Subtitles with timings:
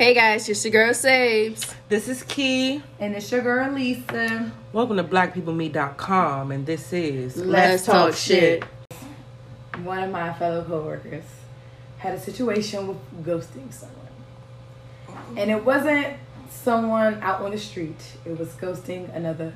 [0.00, 1.74] Hey guys, it's your girl Saves.
[1.90, 2.82] This is Key.
[2.98, 4.50] And it's your girl Lisa.
[4.72, 8.64] Welcome to blackpeoplemeet.com and this is Let's Talk Shit.
[9.84, 11.24] One of my fellow coworkers
[11.98, 15.36] had a situation with ghosting someone.
[15.36, 16.16] And it wasn't
[16.48, 19.52] someone out on the street, it was ghosting another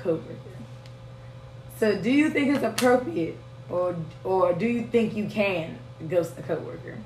[0.00, 0.58] coworker.
[1.78, 3.36] So do you think it's appropriate
[3.70, 6.98] or or do you think you can ghost a coworker?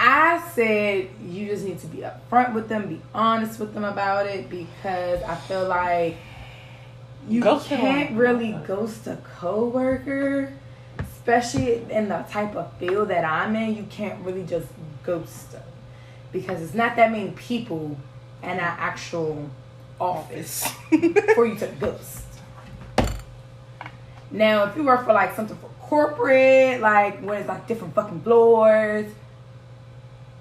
[0.00, 4.26] I said you just need to be upfront with them, be honest with them about
[4.26, 6.16] it because I feel like
[7.28, 8.16] you Ghost can't them.
[8.18, 10.52] really ghost a coworker,
[11.00, 13.76] especially in the type of field that I'm in.
[13.76, 14.68] You can't really just
[15.02, 15.62] ghost them
[16.32, 17.96] because it's not that many people
[18.44, 19.50] in an actual
[20.00, 20.64] office
[21.34, 22.24] for you to ghost.
[24.30, 28.20] Now, if you work for like something for corporate, like when it's like different fucking
[28.20, 29.10] floors,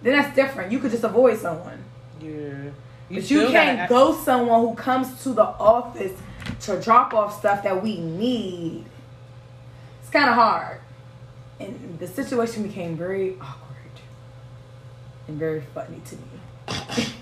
[0.08, 0.72] then that's different.
[0.72, 1.84] You could just avoid someone.
[2.22, 2.28] Yeah.
[3.10, 6.14] You but you can't ghost someone who comes to the office
[6.62, 8.86] to drop off stuff that we need.
[10.02, 10.81] It's kind of hard.
[11.59, 13.78] And the situation became very awkward
[15.28, 17.06] and very funny to me.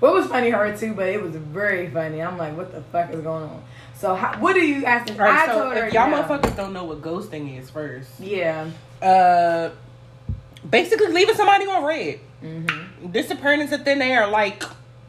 [0.00, 2.22] what was funny her too, but it was very funny.
[2.22, 3.62] I'm like, what the fuck is going on?
[3.94, 5.08] So, how, what do you ask?
[5.18, 8.70] Right, I so told her, if y'all motherfuckers don't know what ghosting is first, Yeah.
[9.02, 9.70] uh,
[10.68, 13.10] basically leaving somebody on red, Mm-hmm.
[13.12, 14.62] disappearing into thin air, like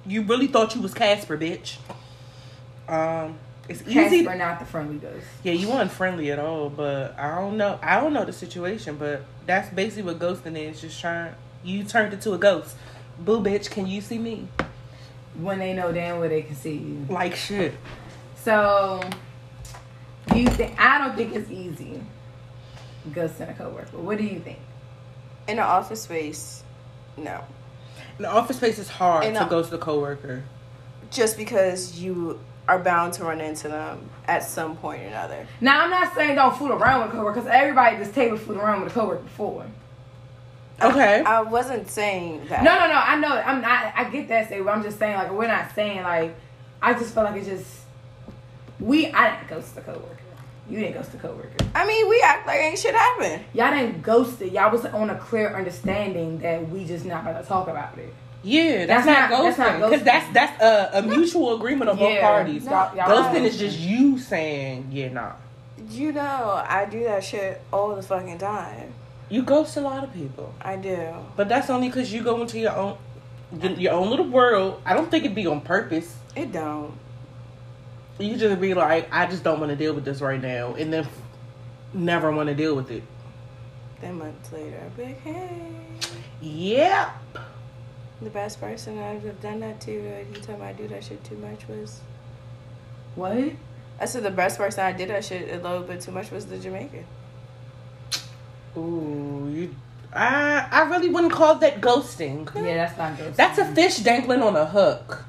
[0.05, 1.77] you really thought you was Casper, bitch.
[2.89, 3.37] Um,
[3.69, 4.23] it's easy.
[4.25, 5.25] Casper, not the friendly ghost.
[5.43, 7.79] Yeah, you weren't friendly at all, but I don't know.
[7.81, 10.81] I don't know the situation, but that's basically what ghosting is.
[10.81, 11.33] Just trying.
[11.63, 12.75] You turned into a ghost.
[13.19, 14.47] Boo, bitch, can you see me?
[15.39, 17.05] When they know damn well they can see you.
[17.09, 17.73] Like shit.
[18.43, 19.01] So,
[20.35, 20.77] you think?
[20.77, 22.01] I don't think it's easy.
[23.11, 23.97] Ghosting a coworker.
[23.97, 24.59] What do you think?
[25.47, 26.63] In an office space,
[27.17, 27.43] no.
[28.17, 30.43] The office space is hard And, to uh, ghost a coworker.
[31.09, 35.47] Just because you are bound to run into them at some point or another.
[35.59, 38.37] Now, I'm not saying don't fool around with a coworker because everybody at this table
[38.37, 39.65] fooled around with a coworker before.
[40.81, 41.21] Okay.
[41.21, 42.63] I wasn't saying that.
[42.63, 42.93] No, no, no.
[42.93, 43.29] I know.
[43.29, 43.93] I'm not.
[43.95, 44.49] I get that.
[44.49, 46.35] Say, but I'm just saying like we're not saying like.
[46.81, 47.67] I just feel like it's just.
[48.79, 49.11] We.
[49.11, 50.17] I didn't ghost a coworker.
[50.69, 51.65] You didn't ghost a coworker.
[51.75, 53.43] I mean, we act like ain't shit happened.
[53.53, 54.51] Y'all didn't ghost it.
[54.53, 58.13] Y'all was on a clear understanding that we just not gonna talk about it.
[58.43, 59.89] Yeah, that's, That's not, not- that's not ghosting.
[59.89, 60.05] Because ghosting.
[60.05, 62.21] that's that's a, a mutual agreement of both Yeah.
[62.21, 62.63] parties.
[62.65, 63.41] Y'all- y'all ghosting right.
[63.45, 65.31] is just you saying, yeah, nah.
[65.89, 68.93] You know, I do that shit all the fucking time.
[69.29, 71.13] You ghost a lot of people, I do.
[71.35, 72.97] but that's only because you go into your own
[73.61, 74.81] your, your own little world.
[74.85, 76.15] I don't think it'd be on purpose.
[76.35, 76.93] It don't.
[78.21, 80.93] You just be like, I just don't want to deal with this right now, and
[80.93, 81.07] then
[81.93, 83.03] never want to deal with it.
[83.99, 85.49] Then months later, I'll be like, hey.
[86.41, 87.09] Yep.
[88.21, 91.23] The best person I've done that to, uh, you told me I do that shit
[91.23, 92.01] too much was.
[93.15, 93.37] What?
[93.99, 96.45] I said the best person I did that shit a little bit too much was
[96.45, 97.05] the Jamaican.
[98.77, 99.75] Ooh, you.
[100.13, 102.53] I I really wouldn't call that ghosting.
[102.55, 103.35] Yeah, that's not ghosting.
[103.35, 105.25] That's a fish dangling on a hook.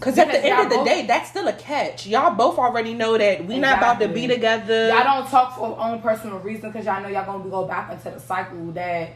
[0.00, 2.06] Cause at the end of the y'all day, that's still a catch.
[2.06, 4.88] Y'all both already know that we not about to be together.
[4.88, 8.10] Y'all don't talk for own personal reason because y'all know y'all gonna go back into
[8.10, 9.10] the cycle that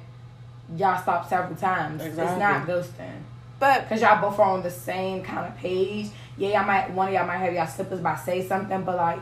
[0.76, 2.02] y'all stopped several times.
[2.02, 3.22] It's not ghosting
[3.58, 6.08] But because y'all both are on the same kind of page.
[6.36, 9.20] Yeah, y'all might one of y'all might have y'all slippers by say something, but like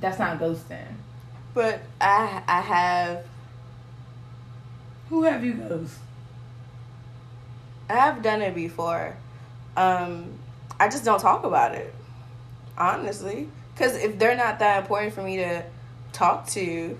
[0.00, 0.86] that's not ghosting.
[1.52, 3.24] but I I have
[5.08, 5.98] Who have you ghost?
[7.90, 9.16] I have done it before.
[9.76, 10.38] Um,
[10.80, 11.94] I just don't talk about it,
[12.76, 13.48] honestly.
[13.74, 15.64] Because if they're not that important for me to
[16.12, 16.98] talk to,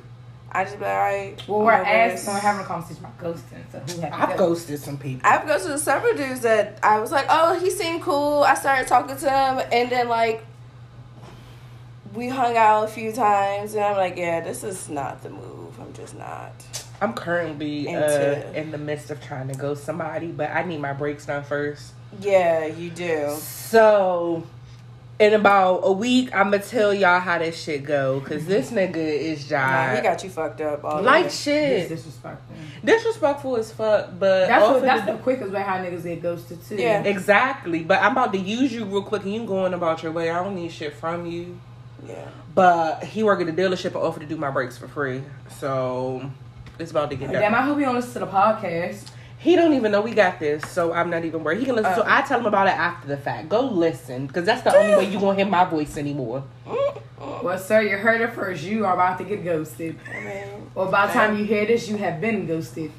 [0.51, 1.49] I just be like, all right.
[1.49, 3.73] Well, we're I'm over this." asking, we're having a conversation about ghosting.
[3.73, 4.39] So who have I've ghosted?
[4.39, 5.21] ghosted some people.
[5.25, 8.43] I've ghosted several dudes that I was like, oh, he seemed cool.
[8.43, 10.45] I started talking to him, and then like
[12.15, 15.79] we hung out a few times, and I'm like, yeah, this is not the move.
[15.81, 16.53] I'm just not.
[17.01, 20.93] I'm currently uh, in the midst of trying to go somebody, but I need my
[20.93, 21.93] breaks done first.
[22.21, 23.35] Yeah, you do.
[23.41, 24.47] So,
[25.19, 28.21] in about a week, I'm gonna tell y'all how this shit go.
[28.21, 30.85] Cause this nigga is Nah, he got you fucked up.
[30.85, 31.27] All like day.
[31.27, 32.57] It's shit, disrespectful.
[32.85, 34.11] disrespectful as fuck.
[34.19, 36.77] But That's what, that's the- the quickest way how niggas get ghosted too.
[36.77, 37.03] Yeah.
[37.03, 40.31] Exactly, but I'm about to use you real quick, and you going about your way.
[40.31, 41.59] I don't need shit from you.
[42.07, 42.29] Yeah.
[42.55, 45.23] But he work at the dealership and offered to do my brakes for free,
[45.59, 46.31] so
[46.79, 47.41] it's about to get done.
[47.43, 49.11] Damn, I hope he don't listen to the podcast.
[49.39, 51.59] He don't even know we got this, so I'm not even worried.
[51.59, 51.95] He can listen.
[51.95, 52.07] so Uh.
[52.09, 53.49] I tell him about it after the fact.
[53.51, 56.45] Go listen, because that's the only way you gonna hear my voice anymore.
[57.43, 58.63] Well, sir, you heard it first.
[58.65, 59.99] You are about to get ghosted.
[60.15, 62.91] I mean, Well, by the time you hear this, you have been ghosted.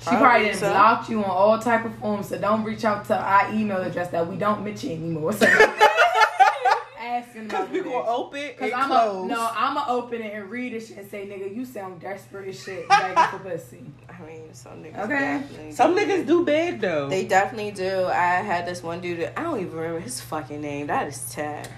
[0.00, 0.70] She probably Probably done so.
[0.72, 4.08] blocked you on all type of forms, so don't reach out to our email address
[4.10, 5.32] that we don't mention anymore.
[5.40, 5.46] So
[7.14, 7.84] asking Cause about we it.
[7.84, 9.24] gonna open Cause I'm close.
[9.24, 12.62] a, no, I'ma open it and read it and say, nigga, you sound desperate as
[12.62, 13.84] shit, begging for pussy.
[14.08, 14.98] I mean, some niggas.
[15.04, 15.70] Okay.
[15.72, 16.00] Some do.
[16.00, 17.08] niggas do bad though.
[17.08, 18.04] They definitely do.
[18.06, 19.30] I had this one dude.
[19.36, 20.86] I don't even remember his fucking name.
[20.88, 21.68] That is Tad.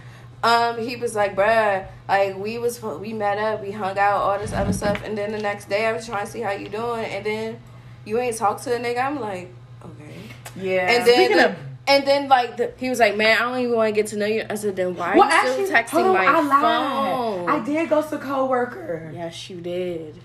[0.42, 4.38] Um, he was like, bruh, like we was we met up, we hung out, all
[4.38, 6.68] this other stuff, and then the next day I was trying to see how you
[6.68, 7.60] doing, and then
[8.04, 9.04] you ain't talk to the nigga.
[9.04, 9.52] I'm like,
[9.84, 10.14] okay.
[10.54, 10.90] Yeah.
[10.90, 11.56] And then Speaking the- of-
[11.88, 14.16] and then like the, he was like, man, I don't even want to get to
[14.16, 14.44] know you.
[14.48, 17.14] I said, then why are you actually, still texting hold on, my I lied.
[17.14, 17.48] phone?
[17.50, 20.16] I did ghost a coworker, Yes, you did.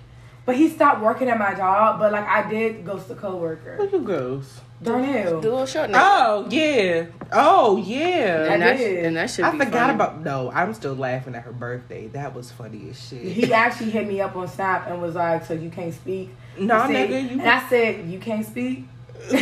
[0.45, 1.99] but he stopped working at my job.
[1.99, 3.75] But like, I did ghost a coworker.
[3.77, 4.59] Who you goes?
[4.81, 5.39] The Darnell.
[5.41, 5.99] little short nigga.
[6.01, 7.05] Oh yeah.
[7.31, 8.51] Oh yeah.
[8.51, 9.05] and I that, did.
[9.05, 9.93] and that should I be forgot funny.
[9.93, 10.21] about.
[10.23, 12.07] No, I'm still laughing at her birthday.
[12.07, 13.21] That was funny as shit.
[13.21, 16.85] He actually hit me up on Snap and was like, "So you can't speak?" nah,
[16.85, 17.39] I said- nigga, you.
[17.39, 18.85] And I said, "You can't speak."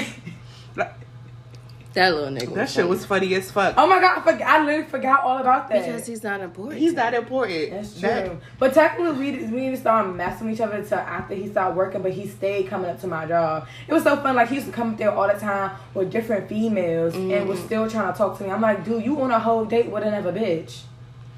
[1.93, 2.53] that little nigga.
[2.53, 2.89] that shit funny.
[2.89, 3.73] was funny as fuck.
[3.77, 5.85] Oh my god, I, forgot, I literally forgot all about that.
[5.85, 6.79] because he's not important.
[6.79, 7.71] He's not important.
[7.71, 8.09] That's true.
[8.09, 11.75] That- but technically, we, we didn't start messing with each other until after he started
[11.75, 13.67] working, but he stayed coming up to my job.
[13.87, 14.35] It was so fun.
[14.35, 17.47] Like, he used to come up there all the time with different females and Mm.
[17.47, 18.51] was still trying to talk to me.
[18.51, 20.81] I'm like, dude, you on a whole date with another bitch.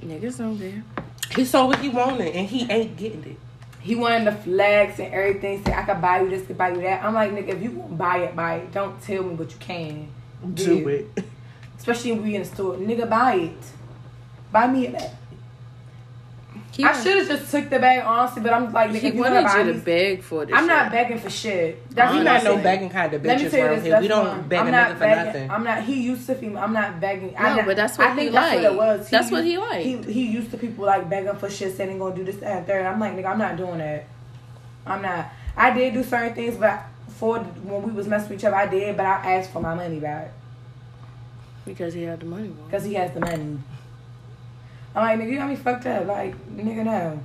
[0.03, 0.83] Niggas don't care.
[1.35, 3.37] he saw what he wanted and he ain't getting it.
[3.79, 5.63] He wanted the flex and everything.
[5.65, 7.03] Say, I could buy you this, could buy you that.
[7.03, 8.71] I'm like, nigga, if you want to buy it, buy it.
[8.71, 10.07] Don't tell me what you can.
[10.53, 11.23] Do it.
[11.77, 12.75] Especially if we in the store.
[12.75, 13.57] Nigga, buy it.
[14.51, 15.09] Buy me a bag.
[16.73, 19.15] He, I should have just took the bag, honestly, but I'm like, nigga, he if
[19.15, 20.55] you gonna wanted buy you to me, beg for this.
[20.55, 21.89] I'm not begging for shit.
[21.93, 22.63] That's We what not I'm no saying.
[22.63, 23.99] begging kind of Let bitches tell around here.
[23.99, 24.47] We don't one.
[24.47, 25.25] beg a I'm nigga not for begging.
[25.25, 25.51] nothing.
[25.51, 25.83] I'm not.
[25.83, 26.57] He used to people.
[26.59, 27.33] I'm not begging.
[27.33, 28.77] No, I, but that's I what think he that's what it liked.
[28.99, 29.09] was.
[29.09, 29.83] That's He- what he liked.
[29.85, 32.57] He he used to people like begging for shit, saying they gonna do this, that,
[32.59, 32.85] and third.
[32.85, 34.05] I'm like, nigga, I'm not doing that.
[34.85, 35.27] I'm not.
[35.57, 36.83] I did do certain things, but
[37.21, 39.75] for when we was messing with each other, I did, but I asked for my
[39.75, 40.31] money back
[41.67, 42.51] because he had the money.
[42.65, 43.59] because he has the money.
[44.95, 46.07] I'm like, nigga, you got me fucked up.
[46.07, 47.23] Like, nigga, no.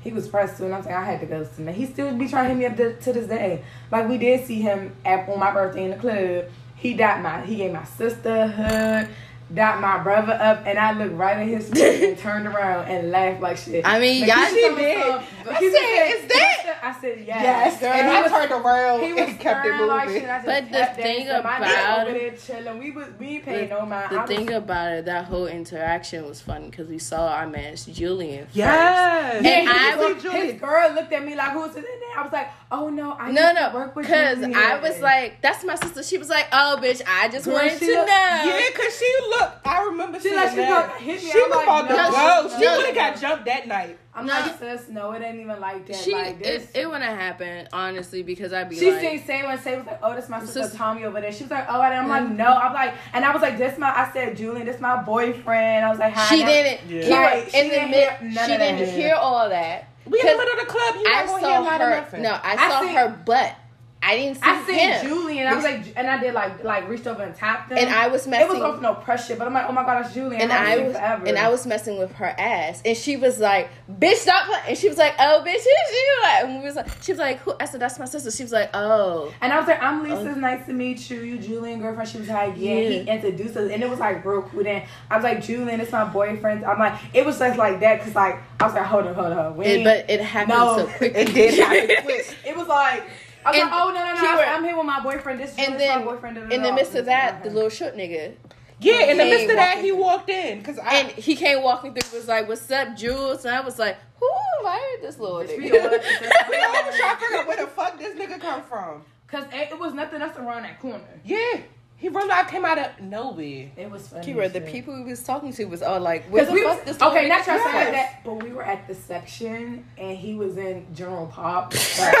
[0.00, 1.72] He was pressed too, and I'm saying I had to go to him.
[1.72, 3.62] He still be trying to hit me up to, to this day.
[3.92, 6.46] Like we did see him at on my birthday in the club.
[6.74, 9.08] He got my he gave my sister a hug,
[9.54, 13.10] got my brother up, and I looked right in his face and turned around and
[13.10, 13.86] laughed like shit.
[13.86, 14.76] I mean, Like, y'all he did.
[14.76, 17.42] said some- I he said, "Is that-" I said yes.
[17.42, 17.92] Yes, girl.
[17.92, 20.22] and he was turned around he was and kept it stirring like moving.
[20.22, 20.44] shit.
[20.44, 21.28] But the thing dancing.
[21.40, 22.78] About- there chilling.
[22.78, 24.10] We was we paying no mind.
[24.10, 27.46] The I thing was, about it, that whole interaction was funny because we saw our
[27.46, 28.44] man Julian.
[28.44, 28.56] first.
[28.56, 29.36] Yes.
[29.36, 32.22] And And I I was- his girl looked at me like, "Who's in there?" I
[32.22, 34.42] was like, "Oh no, I No, no, work with because.
[34.42, 37.78] I was like, "That's my sister." She was like, "Oh, bitch, I just Girl, wanted
[37.78, 39.66] she to know." Yeah, cause she looked.
[39.66, 40.90] I remember She seeing like, she that.
[40.90, 41.30] thought- hit me.
[41.30, 42.48] She I'm was like, about no, go.
[42.48, 42.76] no, She no.
[42.76, 43.98] would have got jumped that night.
[44.14, 44.32] I'm No.
[44.32, 45.94] like, sis, no, it ain't even like that.
[45.96, 46.64] She, like this.
[46.74, 49.86] it, it wouldn't happen honestly because I'd be she like, seen Say when Say was
[49.86, 52.08] like, "Oh, this my sister Sis- Tommy over there." She was like, "Oh," and I'm
[52.08, 52.36] like, mm-hmm.
[52.36, 55.84] "No." I'm like, and I was like, "This my," I said, "Julian, this my boyfriend."
[55.84, 57.02] I was like, "Hi." she didn't Yeah.
[57.02, 58.32] hear Right, she in didn't mid.
[58.32, 59.86] She of didn't hear all that.
[60.10, 60.94] We in the middle of the club.
[60.96, 62.22] You I not gonna hear a lot of nothing.
[62.22, 63.54] No, I I saw seen- her butt.
[64.00, 65.06] I didn't see I seen him.
[65.06, 65.46] Julian.
[65.48, 67.78] I was like, and I did like like reached over and tapped him.
[67.78, 68.48] and I was messing.
[68.48, 70.40] It was off no pressure, but I'm like, oh my god, that's Julian.
[70.40, 71.26] and I I was forever.
[71.26, 74.88] and I was messing with her ass, and she was like, "Bitch, stop!" And she
[74.88, 77.54] was like, "Oh, bitch, who's you?" Like, and we was like, she was like, "Who?"
[77.58, 80.20] I said, "That's my sister." She was like, "Oh." And I was like, I'm Lisa.
[80.28, 80.40] It's oh.
[80.40, 81.20] nice to meet you.
[81.20, 82.08] You Julian girlfriend.
[82.08, 82.74] She was like, yeah.
[82.74, 82.88] Yeah.
[82.88, 84.62] He introduced us, and it was like real cool.
[84.62, 86.64] Then I was like, Julian, it's my boyfriend.
[86.64, 89.32] I'm like, it was just like that because like I was like, hold on, hold
[89.32, 89.56] on.
[89.56, 90.76] We It, but it happened No.
[90.78, 91.20] so quickly.
[91.22, 92.36] It did happen quick.
[92.46, 93.04] it was like.
[93.48, 94.36] I was And like, oh no no no!
[94.36, 95.40] Were, I'm here with my boyfriend.
[95.40, 96.52] This Julian's and then my boyfriend.
[96.52, 98.34] in the midst of that, the little short nigga,
[98.78, 100.94] Yeah, in the midst of that, he walked in because I.
[100.96, 102.18] and he came walking through.
[102.18, 104.28] Was like, "What's up, Jules?" And I was like, "Who
[104.58, 107.66] invited this little Bitch, we nigga?" all- I was trying to figure out where the
[107.68, 109.02] fuck this nigga come from.
[109.28, 111.04] Cause it, was nothing else around that corner.
[111.24, 111.60] Yeah,
[111.96, 113.70] he run out, came out of nowhere.
[113.76, 114.40] It was funny.
[114.40, 116.94] As the people we was talking to was all like, "Where the we fuck was,
[116.96, 120.34] this okay, not trying to say that, but we were at the section and he
[120.34, 122.14] was in general pop bitch said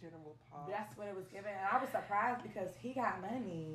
[0.00, 0.68] General Pop.
[0.68, 3.66] That's what it was given, and I was surprised because he got money.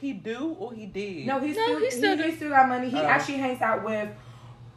[0.00, 1.26] He do or he did?
[1.26, 2.30] No, he's No, still he he still still, do.
[2.30, 2.90] he, still got money.
[2.90, 3.04] He Oh.
[3.04, 4.08] actually hangs out with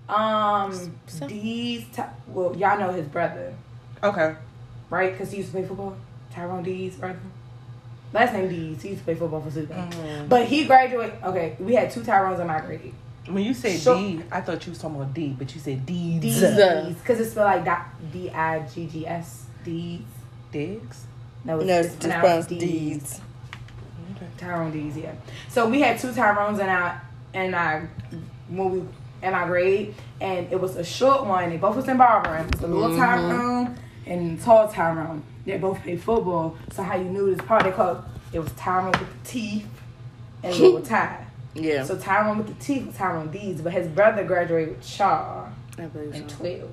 [0.08, 1.86] um Some- D's.
[1.94, 3.54] Ty- well, y'all know his brother,
[4.04, 4.36] Okay.
[4.90, 5.12] right?
[5.12, 5.96] Because he used to play football.
[6.32, 7.20] Tyrone D's brother.
[8.14, 8.82] Last name D's.
[8.82, 9.74] He used to play football for Super.
[9.74, 10.30] Mhm.
[10.30, 11.16] But he graduated.
[11.24, 12.94] Okay, we had two Tyrones in my grade.
[13.28, 15.86] When you said So- D, I thought you was talking about D, but you said
[15.86, 16.22] D's.
[16.22, 16.96] D's.
[16.96, 19.46] Because it's spelled like dot- D I G G S.
[19.64, 20.02] D's.
[20.52, 21.06] Diggs.
[21.46, 23.22] No, it's, No, it's it's pronounced pronounced deeds.
[24.16, 24.26] Okay.
[24.38, 25.14] Tyrone D's, yeah.
[25.48, 27.02] So we had two Tyrones in our
[27.34, 27.90] in our
[28.50, 28.84] when we
[29.22, 31.50] in our grade, and it was a short one.
[31.50, 32.46] They both was in barbering.
[32.46, 32.98] It was a little Mhm.
[32.98, 35.24] Tyrone and tall Tyrone.
[35.46, 36.56] They both played football.
[36.74, 37.64] So how you knew this part?
[37.64, 38.04] They called
[38.34, 39.68] it was Tyrone with the teeth
[40.44, 41.26] and little tie.
[41.54, 41.84] Yeah.
[41.84, 45.86] So Tyrone with the teeth was Tyrone Deeds, but his brother graduated with Shaw I
[45.86, 46.36] believe in so.
[46.36, 46.70] twelve.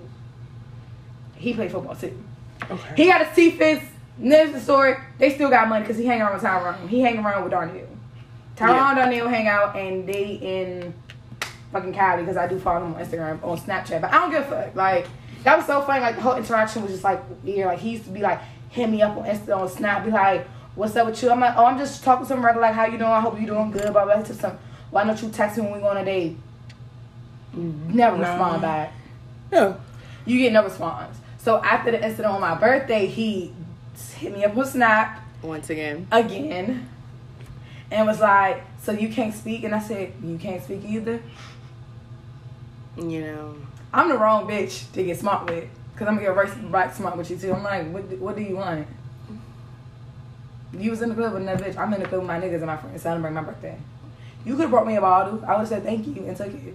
[1.36, 2.16] He played football too.
[2.70, 2.92] Okay.
[2.96, 3.84] He got a C-Fist.
[4.18, 4.96] There's the story.
[5.18, 6.88] They still got money because he hang around with Tyrone.
[6.88, 7.86] He hang around with Darnell.
[8.56, 8.88] Tyrone Yeah.
[8.90, 10.94] and Darnell hang out and they in
[11.72, 14.00] fucking Cali because I do follow him on Instagram, on Snapchat.
[14.00, 14.74] But I don't give a fuck.
[14.74, 15.06] Like,
[15.44, 16.00] that was so funny.
[16.00, 17.66] Like, the whole interaction was just like weird.
[17.66, 20.46] Like, he used to be like, hit me up on Insta, on Snap, be like,
[20.74, 21.30] what's up with you?
[21.30, 23.10] I'm like, oh, I'm just talking to some regular, like, how you doing?
[23.10, 23.92] I hope you doing good.
[23.92, 24.58] Blah, blah, to some,
[24.90, 26.38] why don't you text me when we go on a date?
[27.54, 27.94] Mm-hmm.
[27.96, 28.22] Never No.
[28.22, 28.92] respond back
[29.50, 29.76] No.
[30.26, 31.16] you get no response.
[31.38, 33.52] So after the incident on my birthday, he
[34.14, 36.06] hit me up on Snap Once again.
[36.10, 36.88] again
[37.90, 41.20] and was like, "So you can't speak?" And I said, "You can't speak either."
[42.96, 43.54] You know.
[43.92, 45.64] I'm the wrong bitch to get smart with,
[45.96, 47.52] cause I'm gonna get right, right smart with you too.
[47.54, 48.08] I'm like, "What?
[48.10, 48.86] do- What do you want?"
[50.78, 51.78] You was in the club with another bitch.
[51.78, 53.78] I'm in the club with my niggas and my friends celebrating my birthday.
[54.44, 55.42] You could have brought me a bottle.
[55.46, 56.74] I would have said thank you and took it.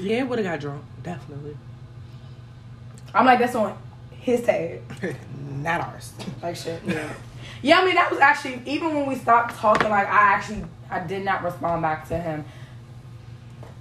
[0.00, 0.82] Yeah, would have got drunk.
[1.02, 1.56] Definitely.
[3.14, 3.76] I'm like, that's on
[4.22, 4.80] his tag.
[5.62, 6.12] Not ours.
[6.42, 6.80] Like shit.
[6.86, 7.12] Yeah.
[7.60, 11.00] Yeah, I mean that was actually even when we stopped talking, like I actually I
[11.00, 12.44] did not respond back to him.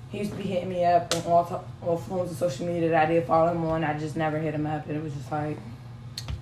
[0.10, 2.90] He used to be hitting me up on all to- all forms of social media
[2.90, 3.84] that I did follow him on.
[3.84, 5.58] I just never hit him up, and it was just like.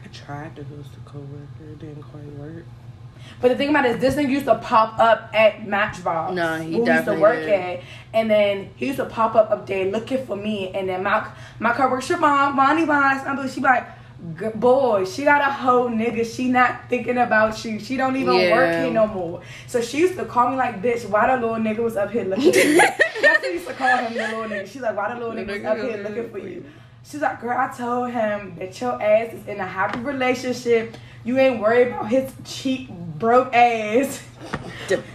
[0.04, 1.64] I tried to ghost a coworker.
[1.72, 2.66] It didn't quite work.
[3.42, 6.34] But the thing about it is, this thing used to pop up at Matchbox.
[6.36, 7.50] No, he who used to work did.
[7.50, 7.82] at,
[8.14, 11.28] and then he used to pop up up there looking for me, and then my
[11.60, 13.88] my coworker, your mom, Bonnie Bonnie, she be like.
[14.56, 16.26] Boy, she got a whole nigga.
[16.26, 17.80] She not thinking about you.
[17.80, 18.52] She don't even Yeah.
[18.52, 19.40] work here no more.
[19.66, 22.26] So she used to call me like, bitch, why the little nigga was up here
[22.26, 22.76] looking for you?
[23.22, 24.68] That's what used to call him, the little nigga.
[24.68, 26.66] She's like, why the little nigga was up here looking for you?
[27.06, 30.98] She's like, girl, I told him that your ass is in a happy relationship.
[31.24, 34.22] You ain't worried about his cheap, broke ass.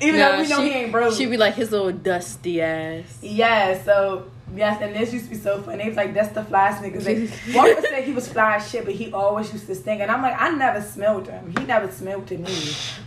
[0.01, 1.15] Even though we know she, he ain't broke.
[1.15, 3.19] She'd be like his little dusty ass.
[3.23, 5.85] Yeah, so yes, and this used to be so funny.
[5.85, 7.05] It's like that's the fly niggas.
[7.05, 10.01] Like, Walker said he was fly as shit, but he always used to stink.
[10.01, 11.53] And I'm like, I never smelled him.
[11.59, 12.55] He never smelled to me.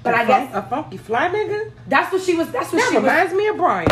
[0.03, 1.71] But I A guess fun- a funky fly nigga.
[1.87, 2.49] that's what she was.
[2.51, 3.03] That's what That she was.
[3.03, 3.87] reminds me of Brian.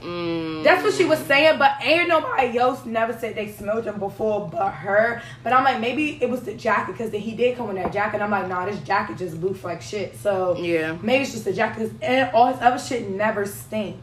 [0.00, 0.62] Mm.
[0.64, 4.48] That's what she was saying, but ain't nobody else never said they smelled him before
[4.48, 5.22] but her.
[5.42, 8.20] But I'm like, maybe it was the jacket because he did come in that jacket.
[8.20, 10.16] I'm like, nah, this jacket just boof like shit.
[10.16, 10.96] So Yeah.
[11.02, 11.92] maybe it's just the jacket.
[12.02, 13.96] And all his other shit never stink,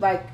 [0.00, 0.26] like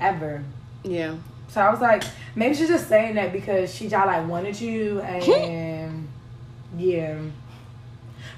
[0.00, 0.44] ever.
[0.82, 1.16] Yeah.
[1.48, 2.02] So I was like,
[2.34, 6.08] maybe she's just saying that because she just like wanted you and
[6.76, 7.18] yeah.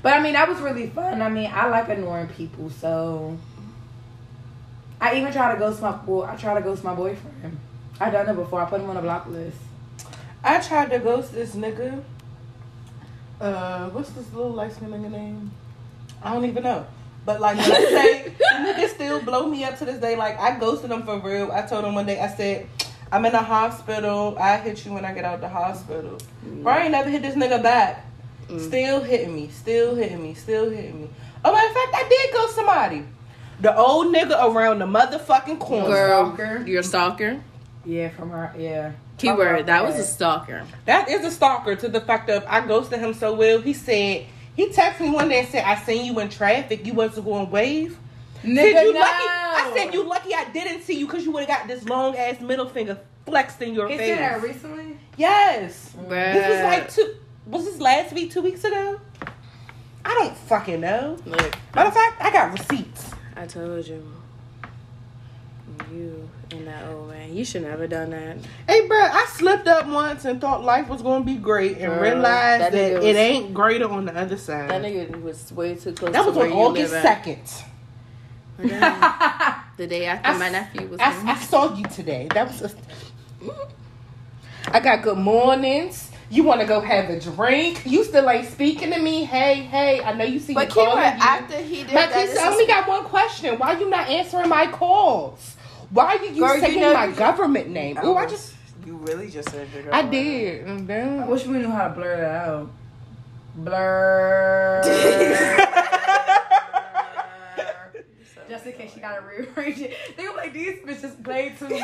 [0.03, 1.21] But I mean, that was really fun.
[1.23, 3.37] I mean, I like annoying people, so
[5.01, 7.59] I even try to ghost my well, I try to ghost my boyfriend.
[8.01, 8.61] I done it before.
[8.61, 9.57] I put him on a block list.
[10.43, 12.03] I tried to ghost this nigga.
[13.41, 15.51] Uh, what's this little light skinned nigga name?
[16.23, 16.87] I don't even know.
[17.25, 20.17] But like when I say nigga still blow me up to this day.
[20.17, 21.53] Like I ghosted him for real.
[21.53, 22.69] I told him one day, I said,
[23.13, 24.37] I'm in the hospital.
[24.39, 26.19] I hit you when I get out the hospital.
[26.63, 28.05] Brian never hit this nigga back.
[28.59, 31.11] Still hitting me, still hitting me, still hitting me.
[31.45, 33.05] Oh, matter of fact, I did ghost somebody.
[33.61, 35.89] The old nigga around the motherfucking corner.
[35.89, 36.65] Girl, Stalker.
[36.67, 37.41] you're a stalker.
[37.85, 38.53] Yeah, from her.
[38.57, 38.93] Yeah.
[39.17, 39.67] Keyword.
[39.67, 40.65] That was a stalker.
[40.85, 43.61] That is a stalker to the fact of I ghosted him so well.
[43.61, 46.87] He said he texted me one day and said, I seen you in traffic.
[46.87, 47.99] You wasn't going wave.
[48.45, 48.73] nigga.
[48.73, 49.01] said you no.
[49.01, 49.25] lucky.
[49.29, 52.17] I said you lucky I didn't see you because you would have got this long
[52.17, 54.09] ass middle finger flexed in your He face.
[54.11, 54.99] said that recently.
[55.17, 55.95] yes.
[55.99, 56.33] Bruh.
[56.33, 57.15] This was like two
[57.47, 59.01] was this last week, two weeks ago?
[60.05, 61.17] I don't fucking know.
[61.25, 63.11] Look, Matter of fact, I got receipts.
[63.39, 64.03] I told you.
[65.93, 67.37] You and that old man.
[67.37, 68.39] You should never done that.
[68.67, 71.93] Hey, bro, I slipped up once and thought life was going to be great and
[71.93, 74.71] Girl, realized that that, nigga it ain't greater on the other side.
[74.71, 77.65] That nigga was way too close that was on August 2nd.
[79.79, 81.35] The day after I my nephew was I.
[81.35, 82.27] I saw you today.
[82.35, 82.63] That was.
[82.63, 82.71] A,
[84.73, 86.08] I got good mornings.
[86.31, 87.83] You want to go have a drink?
[87.87, 89.25] You still ain't speaking to me.
[89.25, 90.03] Hey, hey.
[90.03, 91.23] I know you see But me calling keyword, you.
[91.23, 93.59] after he did But that, this I only got one question.
[93.59, 95.57] Why you not answering my calls?
[95.91, 97.99] Why are you, you Girl, you saying know my you- government name?
[98.03, 98.55] Oh, I just.
[98.85, 100.67] You really just said your I did.
[100.67, 102.71] And I wish we knew how to blur that out.
[103.57, 104.83] Blur.
[108.49, 109.95] Just in case she gotta rearrange it.
[110.17, 111.81] They were like, these bitches play too much.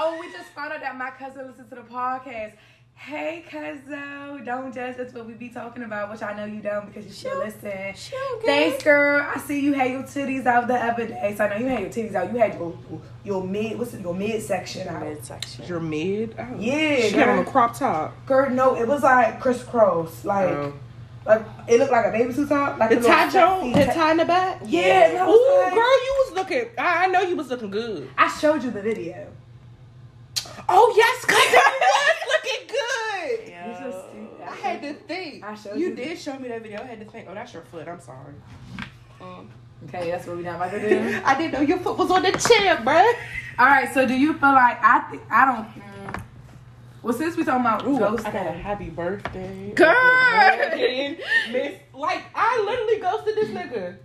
[0.00, 2.52] oh, we just found out that my cousin listens to the podcast.
[2.94, 4.96] Hey, cuzzo, don't judge.
[4.96, 7.94] That's what we be talking about, which I know you don't because you still listen.
[8.44, 9.24] Thanks, girl.
[9.24, 11.80] I see you had your titties out the other day, so I know you had
[11.80, 12.32] your titties out.
[12.32, 12.76] You had your
[13.24, 15.02] your mid, what's it, your mid section out.
[15.04, 15.64] Midsection.
[15.66, 16.34] Your mid?
[16.38, 16.56] Oh.
[16.58, 17.48] Yeah, She had on girl.
[17.48, 18.26] a crop top.
[18.26, 20.72] Girl, no, it was like crisscross, like Oh.
[21.24, 23.84] like it looked like a baby suit top, like The a little tie joint, the
[23.84, 24.60] tie- tie in the back.
[24.66, 26.64] Yeah, and I Ooh, like- girl, you was looking.
[26.76, 28.10] I I know you was looking good.
[28.18, 29.28] I showed you the video.
[30.68, 33.48] Oh yes, cause I was looking good.
[33.48, 34.46] You so stupid.
[34.46, 35.44] I had to think.
[35.44, 35.94] I showed you you.
[35.94, 36.80] did show me that video.
[36.82, 37.26] I had to think.
[37.30, 37.88] Oh, that's your foot.
[37.88, 38.34] I'm sorry.
[39.84, 41.20] Okay, that's what we not about to do.
[41.24, 43.12] I didn't know your foot was on the chair, bruh.
[43.58, 45.66] All right, so do you feel like I think I don't?
[45.68, 46.22] Mm,
[47.02, 49.72] well, since we talking about Ooh, ghosting, I got a happy birthday.
[49.74, 49.94] Girl!
[49.94, 51.16] Wedding,
[51.52, 53.96] Miss, like I literally ghosted this nigga.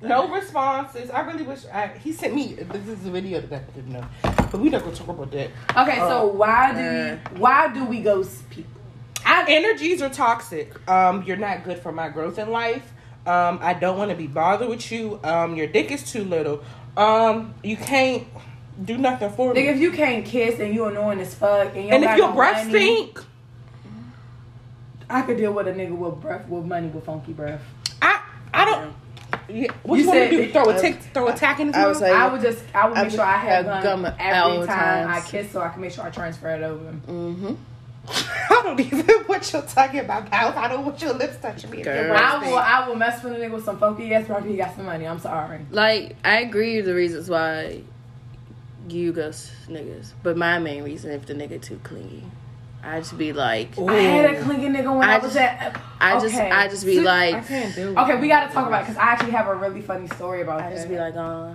[0.00, 1.10] No responses.
[1.10, 2.54] I really wish I, he sent me.
[2.54, 5.50] This is a video that I didn't know, but we not gonna talk about that.
[5.76, 6.92] okay, so why do uh.
[6.92, 8.80] you, why do we ghost people?
[9.26, 10.88] I, Energies are toxic.
[10.88, 12.92] Um, you're not good for my growth in life.
[13.26, 15.20] Um, I don't want to be bothered with you.
[15.22, 16.62] Um, your dick is too little.
[16.96, 18.26] Um, you can't
[18.82, 19.66] do nothing for me.
[19.66, 22.78] If you can't kiss and you annoying as fuck, and, and if your breath money,
[22.78, 23.20] stink,
[25.10, 27.62] I could deal with a nigga with breath, with money, with funky breath.
[29.48, 29.54] I I.
[29.54, 30.52] Yeah, what You you, want said- to do?
[30.52, 32.88] Throw a tick, throw a tack in his I was like- I would just, I
[32.88, 35.50] would I make sure I had have gum, gum every all the time I kiss,
[35.50, 36.92] so I can make sure I transfer it over.
[37.06, 37.54] Mm-hmm.
[38.08, 40.56] I don't even want your tongue in my mouth.
[40.56, 41.82] I don't want your lips touching me.
[41.82, 42.16] Girl.
[42.16, 42.56] I will.
[42.56, 44.46] I will mess with a nigga with some funky ass breath.
[44.46, 45.06] He got some money.
[45.06, 45.60] I'm sorry.
[45.70, 47.82] Like I agree with the reasons why
[48.88, 52.24] you ghost niggas, but my main reason if the nigga too clingy,
[52.82, 53.88] I just be like, Ooh.
[53.88, 55.80] I had a clingy nigga when I, I was just- at.
[56.00, 56.50] I just Okay.
[56.50, 57.96] I just be See, I like, can't do it.
[57.98, 60.58] Okay, we gotta talk about it because I actually have a really funny story about
[60.58, 60.66] that.
[60.66, 60.76] I that.
[60.76, 61.54] just be like, uh,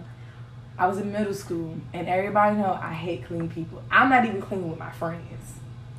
[0.77, 3.81] I was in middle school, and everybody know I hate clean people.
[3.89, 5.21] I'm not even clean with my friends.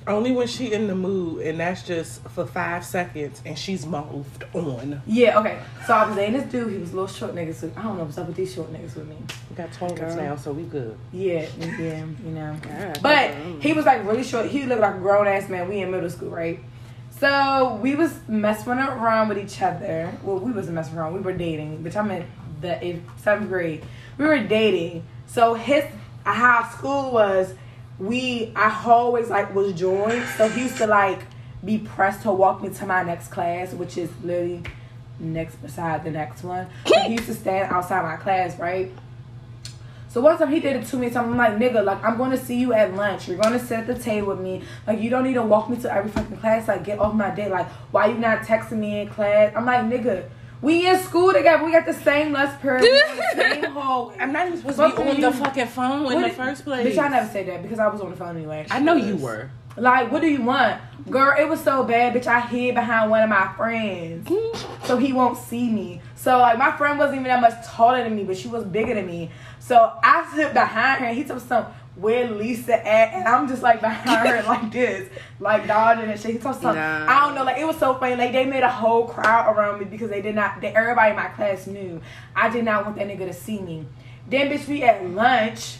[0.07, 4.45] Only when she in the mood, and that's just for five seconds, and she's moved
[4.53, 5.01] on.
[5.07, 5.59] Yeah, okay.
[5.87, 6.73] So I was dating this dude.
[6.73, 7.55] He was a little short niggas.
[7.55, 9.17] So I don't know what's up with these short niggas with me.
[9.49, 10.15] We got twins Girl.
[10.15, 10.99] now, so we good.
[11.11, 12.55] Yeah, yeah, you know.
[12.63, 14.47] God, But he was like really short.
[14.47, 15.71] He looked like a grown ass man.
[15.71, 16.61] We in middle school, right?
[17.19, 20.13] So we was messing around with each other.
[20.23, 21.15] Well, we wasn't messing around.
[21.15, 21.83] We were dating.
[21.83, 22.27] Which I'm in
[22.61, 23.83] the eighth, seventh grade.
[24.19, 25.05] We were dating.
[25.27, 25.85] So his
[26.25, 27.55] how school was.
[27.99, 30.25] We I always like was joined.
[30.37, 31.21] So he used to like
[31.65, 34.63] be pressed to walk me to my next class, which is literally
[35.19, 36.67] next beside the next one.
[36.87, 38.91] So he used to stand outside my class, right?
[40.09, 42.37] So one time he did it to me, so I'm like, nigga, like I'm gonna
[42.37, 43.27] see you at lunch.
[43.27, 44.63] You're gonna sit at the table with me.
[44.87, 46.69] Like you don't need to walk me to every fucking class.
[46.69, 47.49] Like get off my day.
[47.49, 49.53] Like why you not texting me in class?
[49.57, 50.29] I'm like, nigga,
[50.65, 51.65] we in school together.
[51.65, 52.83] We got the same lunch period.
[52.83, 54.17] We in the same hallway.
[54.19, 55.23] I'm not even supposed Fuck to be on you.
[55.23, 56.87] the fucking phone in What the did- first place.
[56.97, 58.67] Bitch, I never said that because I was on the phone anyway.
[58.71, 59.51] I know you were.
[59.77, 60.81] Like, what do you want?
[61.11, 62.29] Girl, it was so bad, bitch.
[62.29, 64.29] I hid behind one of my friends.
[64.85, 66.01] So he won't see me.
[66.15, 68.95] So, like, my friend wasn't even that much taller than me, but she was bigger
[68.95, 69.31] than me.
[69.59, 73.63] So I sit behind her and he took some where Lisa at and I'm just
[73.63, 75.09] like behind her like this.
[75.39, 76.33] Like dodging and shit.
[76.33, 76.83] He told me something.
[76.83, 78.17] I don't know, like it was so funny.
[78.17, 81.17] Like they made a whole crowd around me because they did not they, everybody in
[81.17, 82.01] my class knew.
[82.35, 83.87] I did not want that nigga to see me.
[84.29, 85.79] Then bitch we at lunch.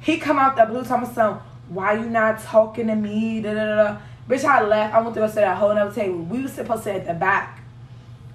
[0.00, 3.40] He come out the blue talking some, why you not talking to me?
[3.40, 3.98] Da, da, da.
[4.28, 4.94] Bitch, I left.
[4.94, 6.18] I went to go sit at a whole other table.
[6.18, 7.60] We was supposed to sit at the back,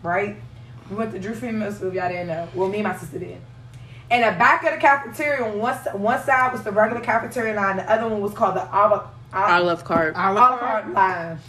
[0.04, 0.36] right?
[0.90, 1.94] We went to Drew Middle School.
[1.94, 2.48] Y'all didn't know.
[2.54, 3.40] Well, me and my sister did.
[4.12, 7.78] And the back of the cafeteria, on one, one side was the regular cafeteria line.
[7.78, 10.16] The other one was called the Olive, I love carb.
[10.16, 11.40] Olive Garden line.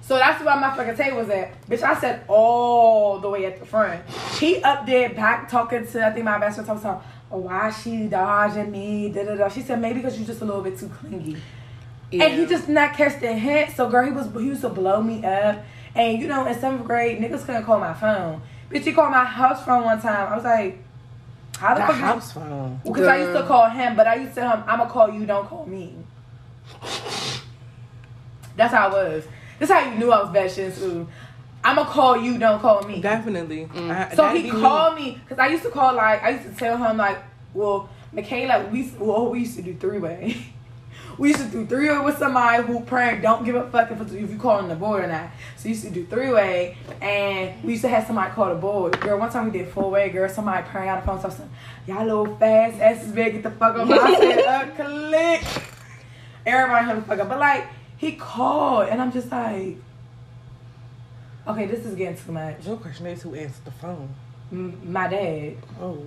[0.00, 1.66] So that's where my fucking table was at.
[1.66, 4.02] Bitch, I sat all the way at the front.
[4.38, 7.70] He up there back talking to, I think my best friend talking to oh, why
[7.70, 9.48] she dodging me, da da da.
[9.48, 11.36] She said, maybe because you're just a little bit too clingy.
[12.12, 13.74] And he just not catch the hint.
[13.74, 15.64] So girl, he was he used to blow me up.
[15.94, 18.42] And you know, in seventh grade, niggas couldn't call my phone.
[18.70, 20.32] Bitch, he called my house phone one time.
[20.32, 20.83] I was like,
[21.64, 21.96] how the The fuck?
[21.96, 22.80] you- house phone.
[22.84, 25.24] Because I used to call him, but I used to tell him, I'ma call you,
[25.24, 25.94] don't call me.
[28.56, 29.24] That's how it was.
[29.58, 31.08] That's how you knew I was bad shit in school.
[31.64, 33.00] I'ma call you, don't call me.
[33.00, 33.66] Definitely.
[33.74, 33.90] Mm.
[33.90, 36.76] I- So he called me because I used to call like I used to tell
[36.76, 37.18] him like,
[37.54, 40.36] well, Michaela, we well we used to do three way.
[41.18, 44.00] we used to do three way with somebody who prank don't give a fuck if,
[44.00, 45.28] it's- if you calling the boy or not.
[45.56, 48.54] So we used to do three way, and we used to have somebody call the
[48.60, 48.90] boy.
[48.90, 50.08] Girl, one time we did four way.
[50.10, 51.48] Girl, somebody praying on the phone, something.
[51.86, 53.88] Y'all little fast asses better get the fuck up.
[53.90, 55.44] I said, uh, click.
[56.46, 59.76] Everybody hung the fuck up, but like he called, and I'm just like.
[61.46, 62.66] Okay, this is getting too much.
[62.66, 64.08] Your question is who answered the phone.
[64.50, 65.56] M- my dad.
[65.80, 66.02] Oh.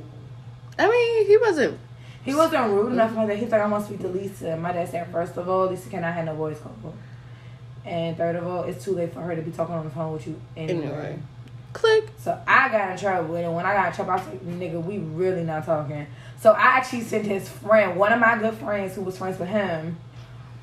[0.79, 1.77] I mean, he wasn't.
[2.27, 3.37] He wasn't rude enough like that.
[3.37, 4.57] He was like, I want to speak to Lisa.
[4.57, 6.93] My dad said, first of all, Lisa cannot have no voice call.
[7.85, 10.11] And third of all, it's too late for her to be talking on the phone
[10.11, 10.87] with you anyway.
[10.87, 11.19] Anyway.
[11.71, 12.09] Click.
[12.17, 14.97] So I got in trouble, and when I got in trouble, I like, "Nigga, we
[14.97, 16.05] really not talking."
[16.37, 19.47] So I actually sent his friend, one of my good friends who was friends with
[19.49, 19.97] him,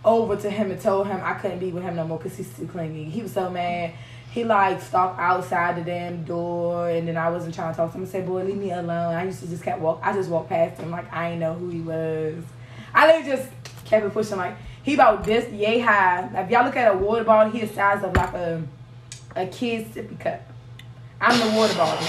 [0.04, 2.54] over to him and told him I couldn't be with him no more because he's
[2.54, 3.04] too clingy.
[3.04, 3.92] He was so mad.
[4.34, 7.98] He like stalked outside the damn door, and then I wasn't trying to talk to
[7.98, 8.02] him.
[8.02, 10.00] I said, "Boy, leave me alone." I used to just kept walk.
[10.02, 12.42] I just walked past him like I ain't know who he was.
[12.92, 13.48] I literally just
[13.84, 16.28] kept it pushing like he about this yay high.
[16.34, 18.60] If y'all look at a water bottle, he the size of like a
[19.36, 20.42] a kid's sippy cup.
[21.20, 22.04] I'm the water bottle.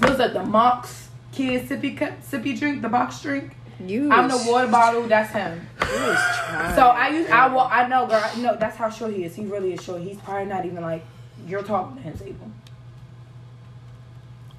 [0.00, 0.34] What's that?
[0.34, 3.52] The Mox kid sippy cup, sippy drink, the box drink.
[3.86, 4.10] You.
[4.10, 5.02] I'm the water bottle.
[5.02, 5.66] That's him.
[5.80, 6.74] You was trying.
[6.74, 8.22] So I use I wa- I know, girl.
[8.38, 9.34] No, that's how short he is.
[9.34, 10.02] He really is short.
[10.02, 11.04] He's probably not even like
[11.46, 12.50] you're talking to him, Sable.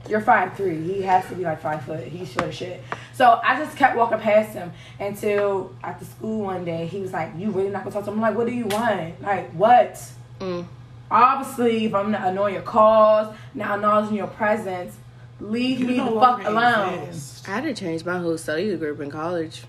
[0.10, 0.82] You're five three.
[0.82, 2.04] He has to be like five foot.
[2.06, 2.84] He's short as shit.
[3.14, 7.32] So I just kept walking past him until after school one day he was like,
[7.38, 9.22] "You really not gonna talk to him?" I'm like, "What do you want?
[9.22, 10.04] Like what?"
[10.40, 10.66] Mm.
[11.12, 14.96] Obviously, if I'm not annoying your calls, not acknowledging your presence,
[15.42, 17.00] leave You me the fuck alone.
[17.06, 17.48] exist.
[17.50, 19.64] I had to change my whole study group in college.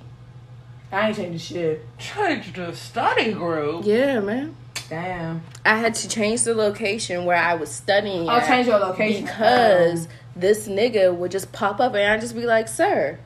[0.92, 1.86] I ain't changing shit.
[1.98, 3.84] Change the study group.
[3.86, 4.54] Yeah, man.
[4.90, 5.42] Damn.
[5.64, 8.28] I had to change the location where I was studying.
[8.28, 12.34] I'll change your location because Um, this nigga would just pop up and I'd just
[12.34, 13.18] be like, "Sir,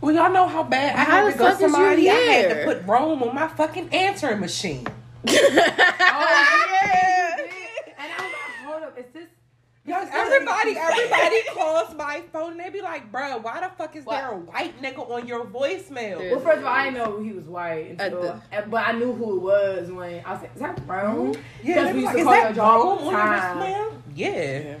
[0.00, 2.10] Well, y'all know how bad I How had to go fuck is you somebody.
[2.10, 4.86] I had to put Rome on my fucking answering machine.
[5.28, 5.32] Oh,
[6.82, 7.36] yeah.
[7.98, 9.24] And I was like, hold up, is this?
[9.86, 14.04] Yes, everybody, everybody calls my phone and they be like, "Bro, why the fuck is
[14.04, 14.16] What?
[14.16, 17.20] there a white nigga on your voicemail?" There- Well, first of all, I didn't know
[17.22, 20.42] he was white until, Uh, and- but I knew who it was when I was
[20.42, 22.96] like, "Is that Rome?" Yeah, we used like, to "Is call that your job all
[22.96, 23.56] the on your time.
[23.58, 24.74] voicemail?" Yeah.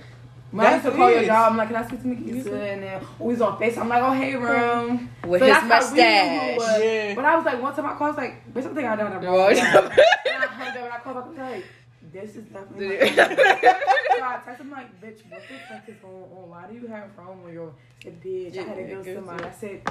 [0.52, 2.42] When I used to call your job, I'm like, "Can I speak to Mickey?" You
[2.42, 3.78] said, and then we was on Face.
[3.78, 6.80] I'm like, "Oh, hey, Rome." with So his that's how we knew who it mustache."
[6.82, 7.14] Yeah.
[7.14, 8.96] But I was like, one time I called, I was like, "Bitch, I think I
[8.96, 9.78] done that Oh, wrong." yeah.
[9.78, 11.24] and I hung up and I called back.
[11.24, 11.64] I was like,
[12.12, 16.14] "This is definitely." my so I texted him like, "Bitch, what the fuck is going
[16.14, 16.50] on?
[16.50, 17.68] Why do you have Rome on your?"
[18.00, 19.82] I said, "Bitch, I had to go to somebody." I said,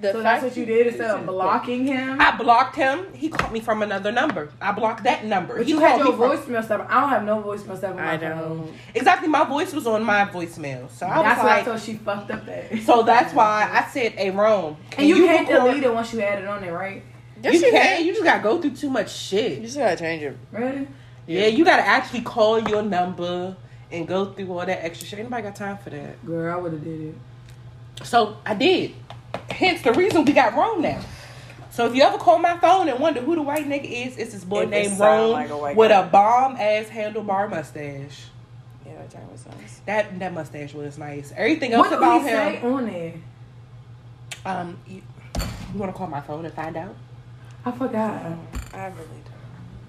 [0.00, 3.12] The "So that's what you did instead of blocking him." I blocked him.
[3.14, 4.50] He called me from another number.
[4.60, 5.56] I blocked that number.
[5.56, 6.86] But he you had your me from- voicemail stuff.
[6.88, 8.72] I don't have no voicemail stuff I don't.
[8.94, 11.80] Exactly, my voice was on my voicemail, so I That's was why I like, thought
[11.80, 12.78] she fucked up that.
[12.82, 16.12] so that's why I said, "Hey, Rome, can and you, can't record- delete it once
[16.12, 17.02] you add it on there, right?
[17.42, 17.82] Yes, you you can.
[17.96, 18.04] can.
[18.06, 19.58] You just gotta go through too much shit.
[19.58, 20.36] You just gotta change it.
[20.52, 20.86] Really?
[21.28, 23.56] Yeah, you gotta actually call your number
[23.92, 25.18] and go through all that extra shit.
[25.18, 26.24] Anybody got time for that?
[26.26, 27.14] Girl, I would have did it.
[28.04, 28.94] So I did.
[29.50, 31.00] Hence the reason we got Rome now.
[31.70, 34.32] So if you ever call my phone and wonder who the white nigga is, it's
[34.32, 36.00] this boy it named sound Rome like a with guy.
[36.00, 38.24] a bomb ass handlebar mustache.
[38.86, 39.80] Yeah, that joint was nice.
[39.86, 41.32] That that mustache was nice.
[41.36, 42.36] Everything else What did about he him.
[42.36, 43.12] say on there?
[44.46, 45.02] Um, you,
[45.74, 46.94] you want to call my phone and find out?
[47.64, 48.22] I forgot.
[48.72, 49.17] I really don't.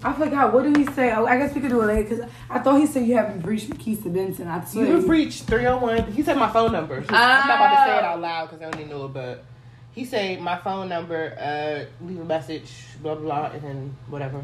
[0.02, 0.52] I forgot.
[0.54, 1.12] What did he say?
[1.12, 3.42] Oh, I guess we could do it later because I thought he said you haven't
[3.42, 4.48] reached Keisha Benson.
[4.48, 4.86] I You swear.
[4.86, 6.12] have reached 301.
[6.12, 6.96] He said my phone number.
[6.96, 9.44] I'm not about to say it out loud because I only know it, but
[9.92, 14.42] he said my phone number, uh, leave a message, blah, blah, blah, and then whatever.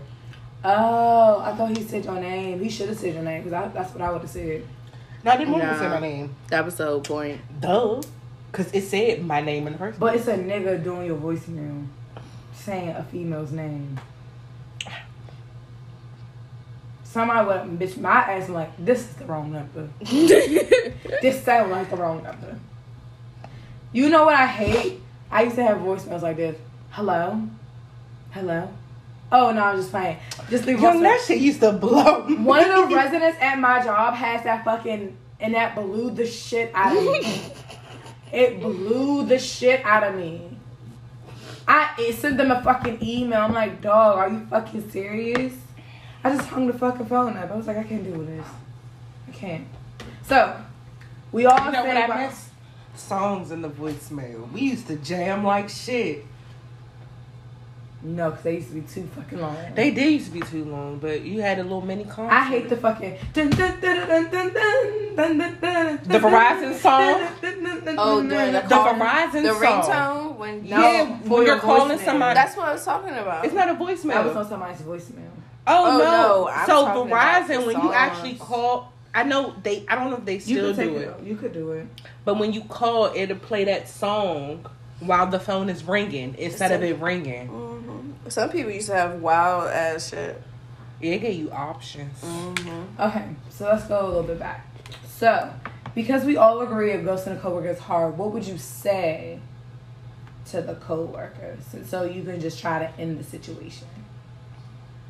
[0.64, 2.62] Oh, I thought he said your name.
[2.62, 4.62] He should have said your name because that's what I would have said.
[5.24, 6.34] No, I didn't want him to say my name.
[6.48, 7.40] That was the whole point.
[7.60, 8.02] Duh.
[8.52, 11.86] Because it said my name in the first But it's a nigga doing your voicemail,
[12.54, 13.98] saying a female's name.
[17.16, 19.88] Somebody would bitch my ass like this is the wrong number.
[20.00, 22.60] this sounds like the wrong number.
[23.90, 25.00] You know what I hate?
[25.30, 26.58] I used to have voicemails like this.
[26.90, 27.40] Hello,
[28.32, 28.68] hello.
[29.32, 30.18] Oh no, I'm just playing.
[30.50, 32.20] Just leave Young, that shit used to blow.
[32.36, 36.70] One of the residents at my job has that fucking and that blew the shit
[36.74, 37.50] out of me.
[38.30, 40.50] it blew the shit out of me.
[41.66, 43.40] I it sent them a fucking email.
[43.40, 45.54] I'm like, dog, are you fucking serious?
[46.26, 47.52] I just hung the fucking phone up.
[47.52, 48.46] I was like, I can't do this.
[49.28, 49.64] I can't.
[50.24, 50.60] So,
[51.30, 52.48] we all you know what I miss?
[52.96, 54.50] Songs in the voicemail.
[54.50, 56.24] We used to jam like shit.
[58.02, 59.56] No, because they used to be too fucking long.
[59.76, 62.34] They did used to be too long, but you had a little mini concert.
[62.34, 64.30] I hate the fucking dun, dun, dun,
[66.02, 67.28] the Verizon song.
[67.98, 68.98] Oh, the, Verizon song.
[68.98, 69.62] Verizon the song.
[69.62, 72.34] ringtone when no, yeah, when you're calling somebody.
[72.34, 73.44] That's what I was talking about.
[73.44, 74.16] It's not a voicemail.
[74.16, 75.30] I was on somebody's voicemail.
[75.66, 76.04] Oh, Oh, no.
[76.46, 79.84] no, so Verizon, when you actually call, I know they.
[79.88, 81.08] I don't know if they still do it.
[81.20, 81.86] it, You could do it.
[82.24, 84.66] but when you call, it'll play that song
[85.00, 87.48] while the phone is ringing instead of it ringing.
[87.48, 90.40] hmm Some people used to have wild ass shit.
[91.00, 92.20] Yeah, it gave you options.
[92.22, 93.00] Mm-hmm.
[93.02, 94.66] Okay, so let's go a little bit back.
[95.08, 95.52] So,
[95.94, 99.40] because we all agree if ghosting a coworker is hard, what would you say
[100.46, 103.86] to the coworker so, so you can just try to end the situation?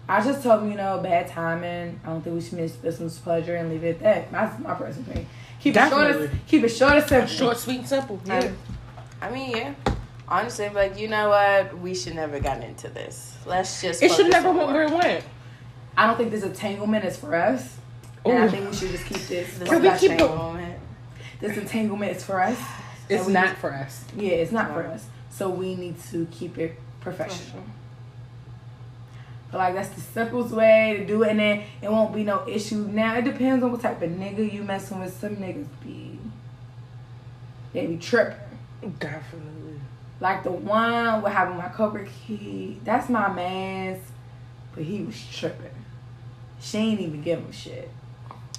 [0.08, 2.00] I just told him, you know, bad timing.
[2.04, 4.32] I don't think we should miss this business pleasure and leave it at that.
[4.32, 5.28] That's my personal opinion.
[5.60, 6.06] Keep it short.
[6.06, 7.28] As, keep it short and simple.
[7.28, 8.20] Short, sweet, and simple.
[8.28, 8.52] I,
[9.20, 9.74] I mean, yeah.
[10.28, 13.36] Honestly, like you know what, we should never gotten into this.
[13.46, 14.02] Let's just.
[14.02, 15.24] It should never went where it went.
[15.96, 17.76] I don't think this entanglement is for us.
[18.24, 19.58] And I think we should just keep this.
[19.58, 20.74] This Can we keep that the-
[21.40, 22.58] This entanglement is for us.
[23.08, 24.04] It's And we not need- for us.
[24.16, 25.06] Yeah, it's not for us.
[25.30, 27.62] So we need to keep it professional.
[27.62, 27.75] But
[29.52, 32.86] like that's the simplest way to do it, and then it won't be no issue.
[32.90, 35.16] Now it depends on what type of nigga you messing with.
[35.18, 36.18] Some niggas be
[37.72, 38.36] they be tripping.
[38.98, 39.80] Definitely.
[40.20, 44.02] Like the one with having my cover key, that's my man's,
[44.74, 45.70] but he was tripping.
[46.60, 47.90] She ain't even give him shit.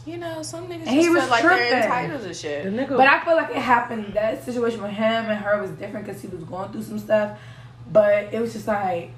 [0.05, 1.69] You know, some niggas And he just was feel like tripping.
[1.71, 2.65] they're entitled to The shit.
[2.73, 2.95] nigga.
[2.95, 4.13] But I feel like it happened.
[4.13, 7.37] That situation with him and her was different because he was going through some stuff.
[7.91, 9.11] But it was just like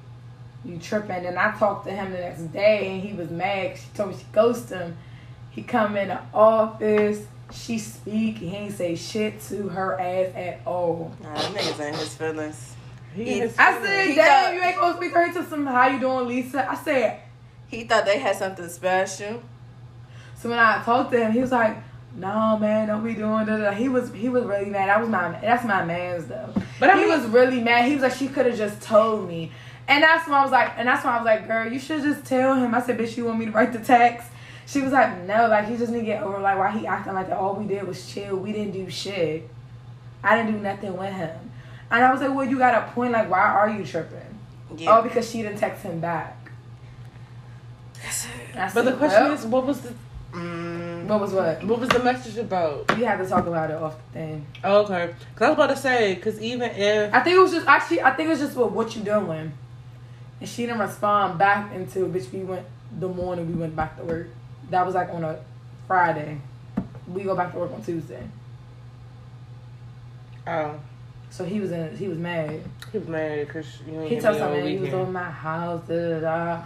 [0.65, 1.25] you tripping.
[1.25, 3.77] And I talked to him the next day, and he was mad.
[3.77, 4.97] She told me she ghosted him.
[5.51, 7.25] He come in the office.
[7.51, 8.37] She speak.
[8.37, 11.11] He ain't say shit to her ass at all.
[11.23, 12.73] Nah, that nigga's in his feelings.
[13.15, 15.65] he is I said, He "Damn, thought- you ain't gonna speak to her to some.
[15.65, 17.19] How you doing, Lisa?" I said.
[17.67, 19.41] He thought they had something special.
[20.37, 21.77] So when I talked to him, he was like,
[22.15, 24.89] "No, man, don't be doing that." He was he was really mad.
[24.89, 26.53] That was my that's my man's though.
[26.79, 27.85] But I he mean- was really mad.
[27.85, 29.51] He was like, "She could have just told me,"
[29.89, 32.03] and that's when I was like, and that's when I was like, "Girl, you should
[32.03, 34.29] just tell him." I said, "Bitch, you want me to write the text?"
[34.65, 37.13] She was like, "No, like he just need to get over like why he acting
[37.13, 37.37] like that.
[37.37, 38.37] All we did was chill.
[38.37, 39.49] We didn't do shit.
[40.23, 41.51] I didn't do nothing with him."
[41.91, 43.11] And I was like, "Well, you got a point.
[43.11, 44.37] Like, why are you tripping?"
[44.77, 44.97] Yeah.
[44.97, 46.51] Oh, because she didn't text him back.
[48.53, 49.93] And I But the question "Well, is, what was the
[50.33, 51.63] Mm, what was what?
[51.63, 52.95] what was the message about?
[52.95, 54.45] We had to talk about it off the thing.
[54.63, 57.51] Oh, okay, because I was about to say, because even if I think it was
[57.51, 58.03] just actually.
[58.03, 59.51] I think it was just what what you doing,
[60.39, 62.31] and she didn't respond back until bitch.
[62.31, 62.65] We went
[62.99, 63.47] the morning.
[63.47, 64.27] We went back to work.
[64.69, 65.39] That was like on a
[65.87, 66.39] Friday.
[67.07, 68.23] We go back to work on Tuesday.
[70.47, 70.79] oh,
[71.29, 71.95] So he was in.
[71.97, 72.61] He was mad.
[72.91, 74.65] he was mad because you ain't He hit told me something.
[74.67, 75.01] He was weekend.
[75.01, 75.81] on my house.
[75.87, 76.63] Da da da.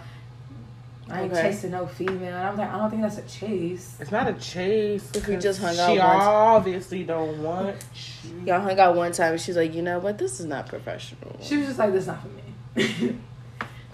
[1.10, 1.50] I ain't Okay.
[1.50, 2.34] chasing no female.
[2.34, 3.96] And I'm like, I don't think that's a chase.
[4.00, 5.10] It's not a chase.
[5.14, 6.24] If we 'cause just hung she out once.
[6.24, 7.76] obviously don't want
[8.24, 8.40] you.
[8.46, 10.16] Y'all hung out one time and she's like, you know what?
[10.16, 11.36] This is not professional.
[11.42, 13.18] She was just like, this not for me.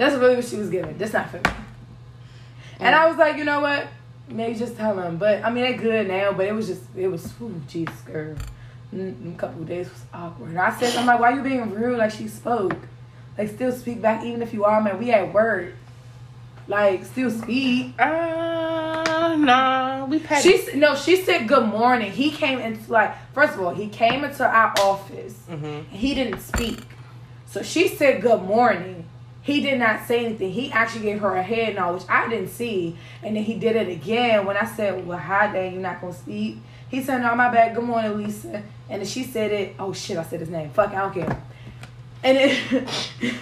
[0.01, 0.97] That's really what she was giving.
[0.97, 1.43] That's not for me.
[2.79, 3.87] And I was like, you know what?
[4.31, 5.19] Maybe just tell him.
[5.19, 6.33] But I mean, they're good now.
[6.33, 8.35] But it was just, it was, ooh, Jesus, girl.
[8.95, 10.49] Mm, A couple of days was awkward.
[10.53, 11.99] And I said, I'm like, why you being rude?
[11.99, 12.79] Like she spoke.
[13.37, 14.99] Like still speak back, even if you are man.
[14.99, 15.75] We at work.
[16.67, 17.93] Like still speak.
[18.01, 20.45] Uh, nah, we packed.
[20.45, 22.11] She no, she said good morning.
[22.11, 25.35] He came into like first of all, he came into our office.
[25.51, 25.87] Mhm.
[25.89, 26.81] He didn't speak.
[27.45, 29.05] So she said good morning.
[29.43, 30.53] He did not say anything.
[30.53, 32.97] He actually gave her a head nod, which I didn't see.
[33.23, 36.13] And then he did it again when I said, Well, hi, Dad, you're not going
[36.13, 36.59] to speak.
[36.89, 37.75] He said, No, my bad.
[37.75, 38.63] Good morning, Lisa.
[38.89, 39.77] And then she said it.
[39.79, 40.71] Oh, shit, I said his name.
[40.71, 41.43] Fuck, I don't care.
[42.23, 42.89] And it,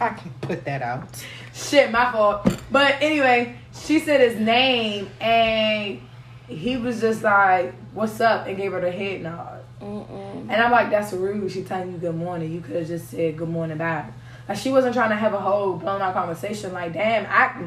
[0.00, 1.08] I can put that out.
[1.54, 2.46] shit, my fault.
[2.70, 6.00] But anyway, she said his name, and
[6.46, 8.46] he was just like, What's up?
[8.46, 9.64] And gave her the head nod.
[9.80, 10.40] Mm-mm.
[10.48, 11.50] And I'm like, that's rude.
[11.50, 12.52] She telling you good morning.
[12.52, 14.12] You could have just said good morning back.
[14.48, 16.72] Like she wasn't trying to have a whole blown out conversation.
[16.72, 17.66] Like, damn, I,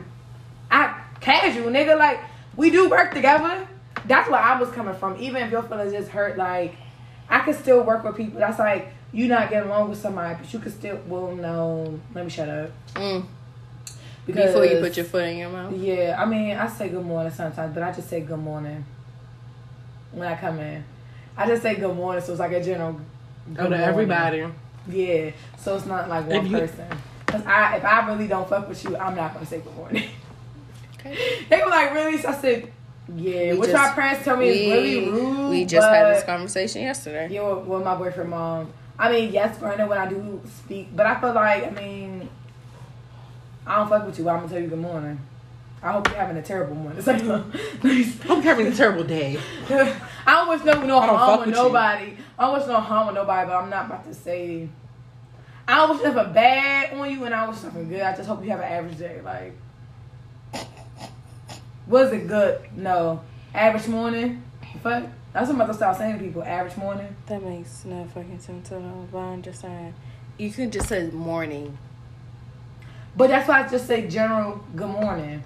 [0.70, 1.98] I casual nigga.
[1.98, 2.20] Like
[2.56, 3.68] we do work together.
[4.06, 5.20] That's where I was coming from.
[5.20, 6.76] Even if your feelings just hurt, like
[7.30, 8.40] I could still work with people.
[8.40, 11.00] That's like you not getting along with somebody, but you could still.
[11.08, 12.72] Well, no, let me shut up.
[12.94, 13.26] Mm.
[14.26, 15.74] Because Before you put your foot in your mouth.
[15.74, 18.84] yeah, I mean, I say good morning sometimes, but I just say good morning
[20.12, 20.84] when I come in.
[21.38, 22.92] I just say good morning, so it's like a general.
[22.92, 23.00] Go
[23.48, 23.80] good to morning.
[23.80, 24.46] everybody.
[24.90, 26.88] Yeah, so it's not like one you- person.
[27.26, 30.10] Cause I, if I really don't fuck with you, I'm not gonna say good morning.
[30.98, 31.46] Okay.
[31.50, 32.18] they were like, really?
[32.18, 32.72] So I said,
[33.14, 33.52] yeah.
[33.52, 35.50] We Which just- my parents told me is really rude.
[35.50, 37.28] we just had this conversation yesterday.
[37.30, 38.72] Yeah, with, with my boyfriend mom.
[38.98, 42.30] I mean, yes, granted, when I do speak, but I feel like, I mean,
[43.66, 44.30] I don't fuck with you.
[44.30, 45.20] I'm gonna tell you good morning.
[45.84, 46.98] I hope you're having a terrible morning.
[46.98, 49.38] It's like, I'm having a terrible day.
[50.28, 51.64] I don't wish no no harm fuck with with you.
[51.64, 52.18] nobody.
[52.38, 54.68] I don't wish no harm with nobody, but I'm not about to say.
[55.66, 58.02] I don't wish nothing bad on you, and I wish something good.
[58.02, 59.22] I just hope you have an average day.
[59.24, 59.54] Like,
[61.88, 62.60] was it good?
[62.76, 63.22] No,
[63.54, 64.44] average morning.
[64.84, 65.06] Fuck.
[65.32, 66.44] That's what I'm about to start saying to people.
[66.44, 67.16] Average morning.
[67.28, 69.08] That makes no fucking sense at all.
[69.12, 69.94] But I'm just saying,
[70.38, 71.78] you could just say morning.
[73.16, 75.44] But that's why I just say general good morning.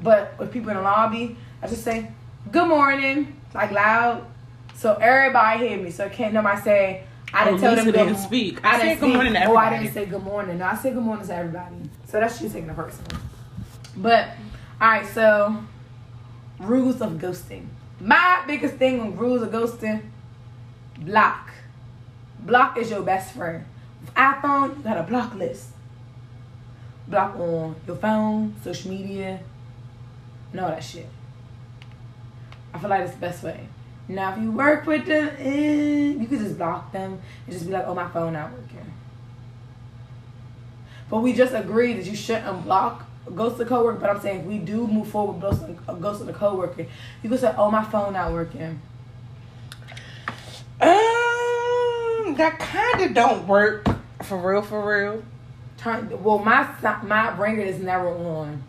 [0.00, 2.10] But with people in the lobby, I just say
[2.52, 4.26] good morning, like loud,
[4.74, 5.90] so everybody hear me.
[5.90, 8.64] So I can't nobody say I oh, didn't Oh, tell them good didn't speak.
[8.64, 10.58] I I didn't said good morning to Oh, I didn't say good morning.
[10.58, 11.76] No, I said good morning to everybody.
[12.06, 13.20] So that's she's taking it personal.
[13.96, 14.28] But
[14.80, 15.64] all right, so
[16.60, 17.66] rules of ghosting.
[18.00, 20.02] My biggest thing on rules of ghosting:
[20.98, 21.50] block.
[22.40, 23.64] Block is your best friend.
[24.00, 25.68] With iPhone, you got a block list.
[27.08, 29.40] Block on your phone, social media,
[30.52, 31.06] and all that shit.
[32.74, 33.66] I feel like it's the best way.
[34.08, 37.72] Now, if you work with them, eh, you could just block them and just be
[37.72, 38.92] like, "Oh, my phone not working."
[41.08, 43.04] But we just agreed that you shouldn't block
[43.34, 43.98] ghost a coworker.
[43.98, 46.86] But I'm saying if we do move forward, ghost a ghost a coworker,
[47.22, 48.80] you could say, "Oh, my phone not working."
[50.80, 53.86] Um, that kind of don't work
[54.22, 55.22] for real, for real.
[55.76, 56.68] Turn well, my
[57.04, 58.62] my ringer is never on,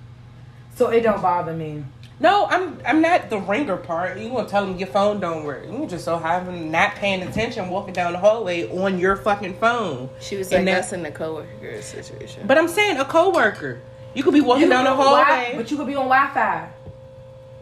[0.75, 1.83] so it don't bother me.
[2.23, 4.17] No, I'm I'm not the ringer part.
[4.17, 5.65] You gonna tell them your phone don't work.
[5.69, 10.09] You just so having not paying attention, walking down the hallway on your fucking phone.
[10.21, 12.47] She was And like, that's in the coworker situation.
[12.47, 13.81] But I'm saying a coworker.
[14.13, 15.53] You could be walking You down the could be on Wi- hallway.
[15.57, 16.69] but you could be on Wi-Fi.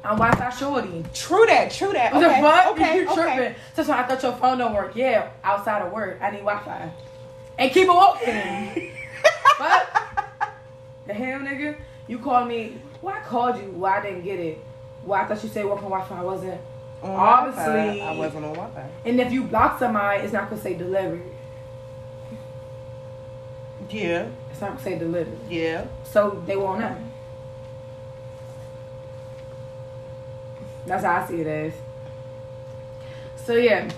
[0.03, 1.05] I'm Wi-Fi shorty.
[1.11, 1.71] True that.
[1.71, 2.13] True that.
[2.13, 2.35] What okay.
[2.35, 2.71] the fuck?
[2.73, 2.95] Okay.
[2.97, 3.23] you tripping?
[3.39, 3.55] Okay.
[3.75, 4.95] So, so I thought your phone don't work.
[4.95, 6.91] Yeah, outside of work, I need Wi-Fi.
[7.57, 8.91] And keep it walking.
[9.57, 9.89] What?
[11.07, 11.77] The hell, nigga?
[12.07, 12.77] You call me.
[13.01, 13.71] Well, I called you.
[13.71, 14.57] Well, I didn't get it.
[15.05, 16.19] Well, I thought you said work on Wi-Fi.
[16.19, 16.61] I wasn't.
[17.01, 18.85] On Obviously- Wi-Fi, I wasn't on Wi-Fi.
[19.05, 21.21] And if you block somebody, it's not gonna say delivered.
[23.89, 24.27] Yeah.
[24.51, 25.37] It's not gonna say delivered.
[25.49, 25.85] Yeah.
[26.03, 26.95] So they won't know.
[30.85, 31.73] That's how I see it as.
[33.35, 33.89] So yeah.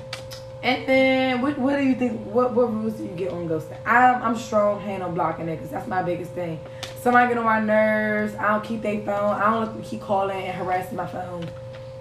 [0.62, 3.78] And then what what do you think what what rules do you get on ghosting?
[3.86, 6.60] I'm I'm strong hand on blocking it because That's my biggest thing.
[7.04, 10.56] Somebody get on my nerves, I don't keep their phone, I don't keep calling and
[10.56, 11.50] harassing my phone.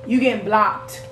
[0.07, 1.03] You getting blocked.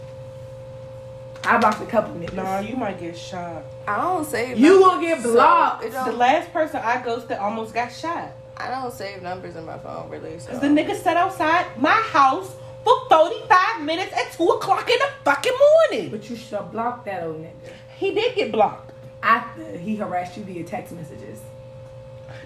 [1.43, 2.35] I blocked a couple of niggas.
[2.35, 3.65] Nah, you might get shot.
[3.89, 4.61] I don't save.
[4.61, 5.85] You numbers, gonna get blocked.
[5.85, 8.31] it The last person I ghosted almost got shot.
[8.57, 10.39] I don't save numbers in my phone really.
[10.39, 10.53] So.
[10.53, 15.11] Cause the nigga sat outside my house for 45 minutes at 2 o'clock in the
[15.25, 15.53] fucking
[15.91, 16.11] morning.
[16.11, 17.73] But you should have blocked that old nigga.
[17.97, 18.93] He did get blocked.
[19.21, 21.41] After he harassed you via text messages.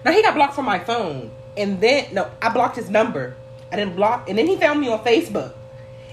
[0.05, 1.31] Now he got blocked from my phone.
[1.57, 3.35] And then, no, I blocked his number.
[3.71, 4.29] I didn't block.
[4.29, 5.53] And then he found me on Facebook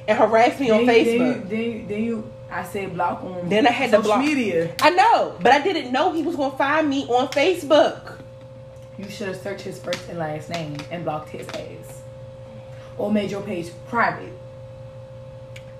[0.08, 1.48] and harassed me on Then you- Facebook.
[1.48, 3.48] Then you, then you, then you, I said block on.
[3.48, 4.74] Then I had to block- media.
[4.80, 8.18] I know, but I didn't know he was gonna find me on Facebook.
[8.98, 12.02] You should have searched his first and last name and blocked his ass,
[12.98, 14.32] or made your page private.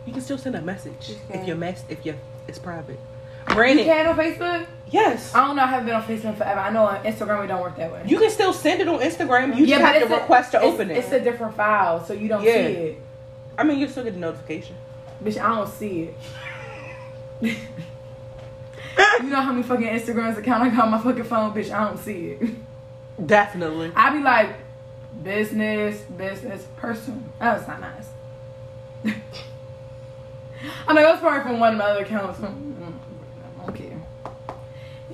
[0.06, 2.16] You can still send a message You if your mess if your
[2.48, 2.98] it's private.
[3.48, 4.66] Brandon, You can on Facebook.
[4.92, 5.62] Yes, I don't know.
[5.62, 6.60] I haven't been on Facebook forever.
[6.60, 8.02] I know on Instagram it don't work that way.
[8.06, 9.56] you can still send it on Instagram.
[9.56, 10.98] You just have to a- request to open it.
[10.98, 12.52] It's a different file, so you don't Yeah.
[12.68, 12.98] see it.
[13.58, 14.76] I mean, you still get the notification.
[15.22, 16.14] Bitch, I don't see it.
[19.22, 21.70] you know how many fucking Instagrams account I got on my fucking phone, bitch?
[21.74, 23.26] I don't see it.
[23.26, 23.92] Definitely.
[23.94, 24.54] I be like,
[25.22, 27.20] business, business, personal.
[27.40, 28.08] Oh, it's not nice.
[30.86, 32.38] I know that's probably from one of my other accounts.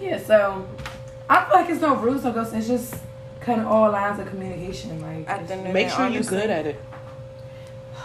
[0.01, 0.67] Yeah, so
[1.29, 2.55] I feel like it's no rules or ghosts.
[2.55, 2.95] It's just
[3.41, 5.01] kind of all lines of communication.
[5.01, 6.81] Like, At the Make sure you're good at it.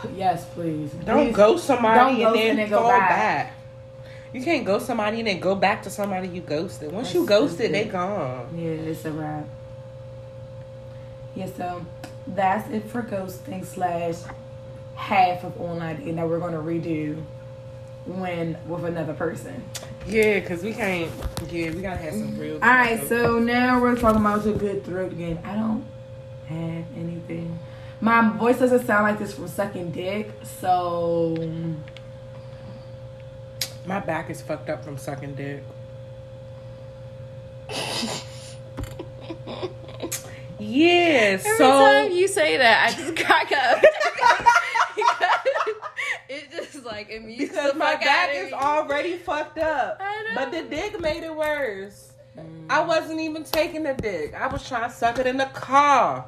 [0.15, 0.91] yes, please.
[1.06, 1.36] Don't Please.
[1.36, 3.10] ghost somebody Don't and then and then go fall back.
[3.10, 3.53] back.
[4.34, 6.91] You can't ghost somebody and then go back to somebody you ghosted.
[6.91, 7.73] Once That's you ghosted, stupid.
[7.75, 8.47] they gone.
[8.58, 9.45] Yeah, it's a wrap.
[11.36, 11.86] Yeah, so
[12.27, 14.15] that's it for ghosting slash
[14.95, 17.21] half of online dating that we're gonna redo
[18.06, 19.63] when with another person.
[20.05, 21.11] Yeah, cause we can't.
[21.49, 22.55] Yeah, we gotta have some real.
[22.55, 25.39] All right, so now we're talking about a good throat game.
[25.43, 25.85] I don't
[26.47, 27.57] have anything.
[28.01, 31.35] My voice doesn't sound like this from sucking dick, so
[33.85, 35.63] my back is fucked up from sucking dick.
[40.59, 41.49] Yeah, so.
[41.49, 43.83] Every so time you say that, I just crack up.
[46.86, 48.54] It just like amuses because the my fuck back is me.
[48.54, 49.98] already fucked up.
[50.00, 50.30] I know.
[50.36, 52.13] But the dick made it worse.
[52.38, 52.65] Mm.
[52.69, 54.34] I wasn't even taking the dick.
[54.34, 56.26] I was trying to suck it in the car.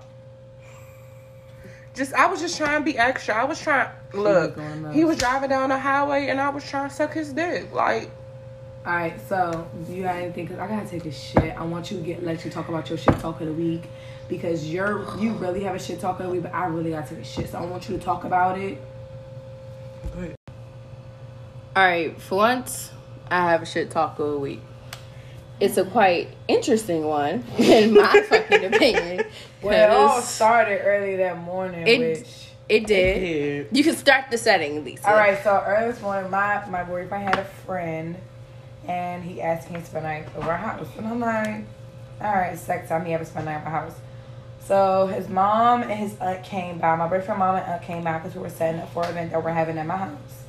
[1.94, 3.36] Just I was just trying to be extra.
[3.36, 4.56] I was trying look.
[4.56, 4.96] going nuts.
[4.96, 7.72] He was driving down the highway and I was trying to suck his dick.
[7.74, 8.12] Like
[8.86, 10.47] All right, so do you got anything?
[10.47, 11.56] Cause I gotta take a shit.
[11.58, 13.84] I want you to get let you talk about your shit talk of the week
[14.28, 17.10] because you're you really have a shit talk of the week, but I really gotta
[17.16, 17.49] take a shit.
[17.49, 18.78] So I want you to talk about it.
[21.76, 22.91] All right, for once,
[23.30, 24.61] I have a shit talk of a week.
[25.59, 29.26] It's a quite interesting one, in my fucking opinion.
[29.61, 32.49] Well, it all started early that morning, It- which.
[32.69, 33.63] it did.
[33.71, 33.78] yeah.
[33.78, 35.09] You can start the setting, Lisa.
[35.09, 38.15] All right, so early this morning, my my boyfriend had a friend,
[38.88, 41.65] and he asked me to spend the night over our house, and I'm like,
[42.21, 43.05] all right, sex time.
[43.05, 43.95] He ever spend the night at my house.
[44.61, 46.95] So his mom and his aunt came by.
[46.95, 49.32] My boyfriend, mom, and aunt came by because we were setting up for an event
[49.32, 50.43] that we're having at my house.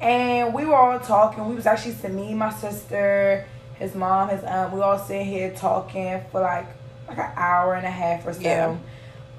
[0.00, 1.48] And we were all talking.
[1.48, 4.72] We was actually to me, my sister, his mom, his aunt.
[4.72, 6.66] We all sitting here talking for like
[7.08, 8.40] like an hour and a half or so.
[8.40, 8.76] Yeah.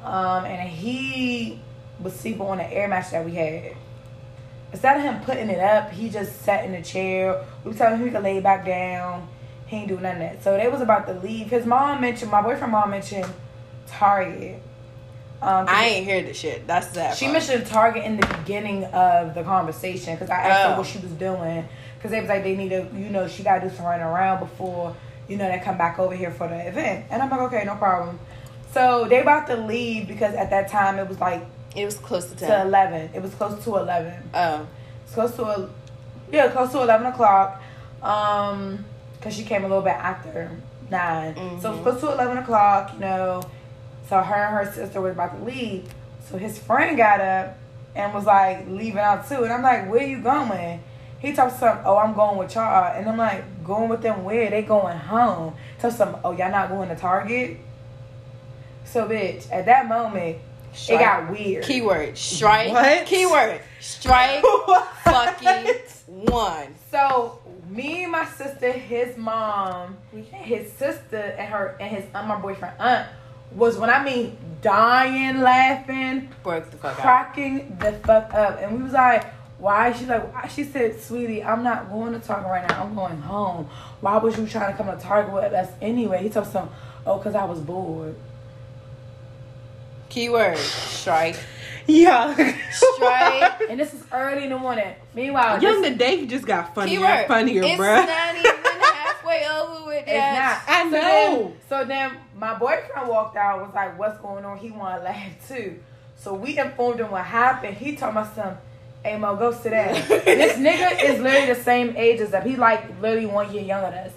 [0.03, 1.59] Um, and he
[1.99, 3.75] was sleeping on the air match that we had.
[4.71, 7.43] Instead of him putting it up, he just sat in the chair.
[7.63, 9.27] We were telling him he could lay back down.
[9.65, 10.43] He ain't do none of that.
[10.43, 11.47] So they was about to leave.
[11.47, 13.25] His mom mentioned, my boyfriend mom mentioned
[13.87, 14.61] Target.
[15.41, 16.65] Um, I ain't hear the shit.
[16.65, 17.15] That's that.
[17.15, 17.33] she part.
[17.33, 20.71] mentioned Target in the beginning of the conversation because I asked Oh.
[20.71, 21.67] her what she was doing
[21.97, 24.05] because they was like they need to, you know, she got to do some running
[24.05, 24.95] around before,
[25.27, 27.05] you know, they come back over here for the event.
[27.11, 28.19] And I'm like, okay, no problem.
[28.71, 31.43] So they about to leave because at that time it was like
[31.75, 33.09] It was close to to eleven.
[33.13, 34.13] It was close to eleven.
[34.33, 34.65] Oh,
[35.05, 35.69] It's close to a,
[36.31, 37.61] yeah, close to eleven o'clock.
[38.01, 38.85] Um,
[39.21, 40.51] cause she came a little bit after
[40.89, 41.83] 9 So it's Mhm.
[41.83, 42.91] close to eleven o'clock.
[42.93, 43.41] You know,
[44.09, 45.89] so her and her sister was about to leave.
[46.29, 47.57] So his friend got up
[47.95, 50.81] and was like leaving out too, and I'm like, where you going?
[51.19, 54.49] He talks some, oh, I'm going with y'all, and I'm like, going with them where?
[54.51, 55.55] They going home.
[55.79, 57.57] Tell some, oh, y'all not going to Target.
[58.85, 60.37] So bitch, at that moment,
[60.89, 61.63] it got weird.
[61.63, 62.71] Keyword strike.
[62.71, 63.05] What?
[63.07, 64.43] Keyword strike.
[65.03, 65.73] fucking
[66.05, 66.75] one.
[66.91, 67.39] So
[67.69, 73.07] me, my sister, his mom, his sister, and her and his my boyfriend aunt
[73.51, 77.01] was when I mean dying laughing, Broke the fuck out.
[77.01, 79.25] cracking the fuck up, and we was like.
[79.59, 79.91] Why?
[79.91, 80.47] She's like, why?
[80.49, 82.83] she said, sweetie, I'm not going to Target right now.
[82.83, 83.67] I'm going home.
[84.01, 86.21] Why was you trying to come to Target with us anyway?
[86.21, 86.69] He told some,
[87.07, 88.15] oh, because I was bored.
[90.09, 91.39] Keyword strike.
[91.87, 92.35] Yeah.
[92.69, 93.61] Strike.
[93.71, 94.93] And this is early in the morning.
[95.15, 97.09] Meanwhile, Young this, the day just got funnier Keyword.
[97.11, 98.05] and funnier, it's bruh.
[98.05, 98.55] not even
[98.93, 100.63] halfway over with that.
[100.63, 100.75] It's not.
[100.75, 100.99] I So know.
[101.49, 103.59] then, so then my boyfriend walked out.
[103.65, 105.79] Was like, "What's going on?" He wanted to laugh too.
[106.15, 107.77] So we informed him what happened.
[107.77, 108.57] He told my son,
[109.03, 112.43] "Hey Mo, go sit down." this nigga is literally the same age as us.
[112.43, 114.13] He like literally one year younger than us.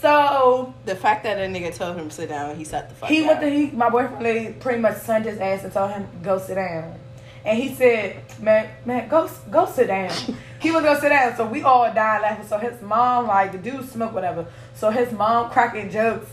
[0.00, 3.08] So The fact that a nigga told him to sit down, he sat the fuck
[3.08, 3.28] he down.
[3.28, 6.38] went to he my boyfriend literally pretty much sunned his ass and told him go
[6.38, 6.94] sit down.
[7.44, 10.10] And he said, "Man, man, go go sit down."
[10.60, 12.46] he was gonna sit down, so we all died laughing.
[12.46, 14.46] So his mom, like the dude, smoke whatever.
[14.74, 16.28] So his mom cracking jokes.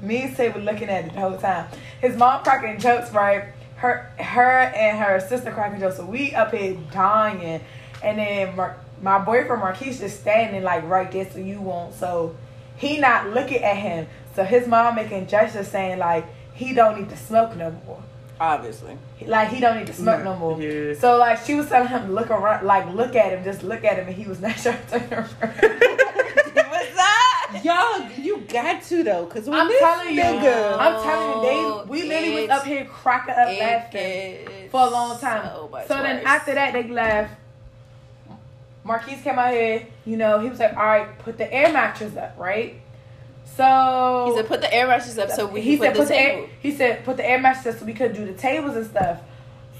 [0.00, 1.66] Me and Say were looking at it the whole time.
[2.00, 3.46] His mom cracking jokes, right?
[3.76, 5.96] Her, her and her sister cracking jokes.
[5.96, 7.60] So we up here dying,
[8.02, 11.94] and then Mar- my boyfriend Marquise just standing like right there, so you won't.
[11.94, 12.36] So
[12.76, 14.06] he not looking at him.
[14.34, 16.24] So his mom making gestures saying like
[16.54, 18.02] he don't need to smoke no more.
[18.40, 18.96] Obviously.
[19.26, 20.60] Like he don't need to smoke no more.
[20.60, 20.94] Yeah.
[20.94, 23.98] So like she was telling him look around, like look at him, just look at
[23.98, 25.24] him, and he was not trying to turn.
[25.24, 27.60] What's that?
[27.64, 31.50] Y'all, you got to though, cause when I'm this telling you, nigga, I'm telling you,
[31.50, 35.44] they oh, we literally was up here cracking up It laughing for a long time.
[35.44, 37.34] So, So then after that, they left.
[38.84, 39.86] Marquise came out here.
[40.06, 42.80] You know, he was like, "All right, put the air mattress up, right?"
[43.56, 46.14] So he said, "Put the air mattresses up so we he said put put the
[46.14, 48.34] the table." air, he said put the air mattress up so we could do the
[48.34, 49.20] tables and stuff.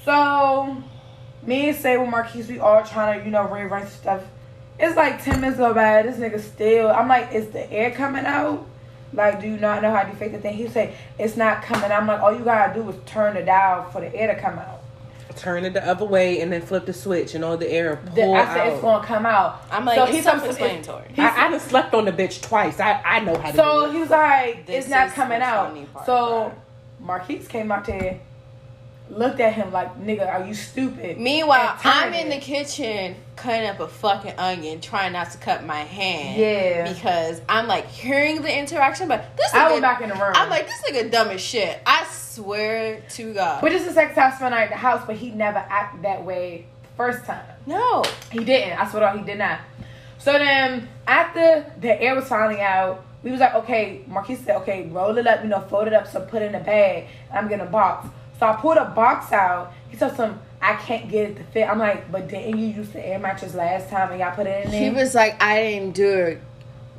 [0.05, 0.83] So
[1.43, 4.23] me and with Marquise, we all trying to you know rearrange stuff.
[4.79, 6.03] It's like ten minutes go by.
[6.03, 6.89] This nigga still.
[6.91, 8.67] I'm like, is the air coming out?
[9.13, 10.55] Like, do you not know how to fake the thing?
[10.55, 11.91] He said it's not coming.
[11.91, 14.59] I'm like, all you gotta do is turn the dial for the air to come
[14.59, 14.78] out.
[15.39, 18.23] Turn it the other way and then flip the switch and all the air The-
[18.23, 18.67] pull I said out.
[18.73, 19.63] it's gonna come out.
[19.71, 21.05] I'm like, So it's he told me- self-explanatory.
[21.15, 22.81] he- I, I done slept on the bitch twice.
[22.81, 24.01] I, I know how to So do he it.
[24.01, 25.75] was like, This it's not coming out.
[25.93, 26.17] part, so
[26.51, 27.07] bro.
[27.07, 28.21] Marquise came out there,
[29.11, 31.19] looked at him like, nigga, are you stupid?
[31.19, 35.81] Meanwhile, I'm in the kitchen cutting up a fucking onion, trying not to cut my
[35.81, 36.39] hand.
[36.39, 36.93] Yeah.
[36.93, 40.33] Because I'm like hearing the interaction, but this I nigga, went back in the room.
[40.35, 41.81] I'm like, this nigga dumb as shit.
[41.87, 43.61] I swear to God.
[43.63, 46.03] but this is the second time I spent at the house, but he never acted
[46.03, 47.45] that way first time.
[47.67, 48.05] no.
[48.31, 48.79] He didn't.
[48.79, 49.61] I swear to God, he did not.
[50.19, 54.89] So then after the air was finally out, we was like, okay, Marquis said, okay,
[54.89, 57.07] roll it up, you know, fold it up, so put it in a bag.
[57.33, 58.09] I'm getting a box.
[58.39, 59.73] So I pulled a box out.
[59.91, 61.69] He said some I can't get it to fit.
[61.69, 64.65] I'm like, but didn't you use the air mattress last time and y'all put it
[64.65, 64.81] in there?
[64.81, 66.41] He was like, I didn't do it.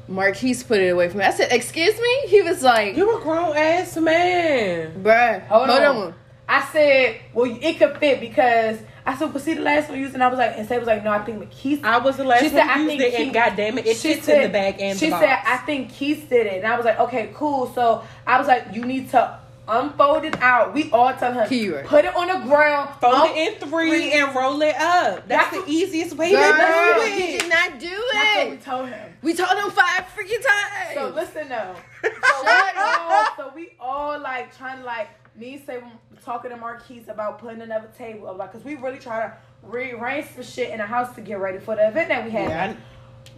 [0.08, 1.26] Marquise put it away from me.
[1.26, 2.22] I said, excuse me?
[2.28, 5.04] He was like, You a grown ass man.
[5.04, 5.96] bruh, Hold, hold on.
[5.98, 6.14] on.
[6.48, 10.16] I said, well, it could fit because I said, well, see the last one used,
[10.16, 11.84] and I was like, and Say was like, no, I think McKeith.
[11.84, 13.78] I was the last She one said, who I used think it, he- and goddamn
[13.78, 15.26] it, it she fits in the bag and she the box.
[15.26, 16.64] said, I think Keith did it.
[16.64, 17.68] And I was like, okay, cool.
[17.76, 19.38] So I was like, you need to
[19.70, 20.74] unfolded out.
[20.74, 21.86] We all tell him, Keyword.
[21.86, 22.90] put it on the ground.
[23.00, 25.28] Fold um, it in three and roll it up.
[25.28, 27.42] That's, That's the easiest way Girl, to do he it.
[27.42, 28.62] did not do That's what we it.
[28.64, 29.14] told him.
[29.22, 30.94] We told him five freaking times.
[30.96, 31.76] So listen though.
[32.40, 35.82] So we all, so we all like trying to like me say
[36.24, 40.28] talking to Marquise about putting another table up, like, cause we really try to rearrange
[40.28, 42.50] some shit in the house to get ready for the event that we had.
[42.50, 42.76] Yeah,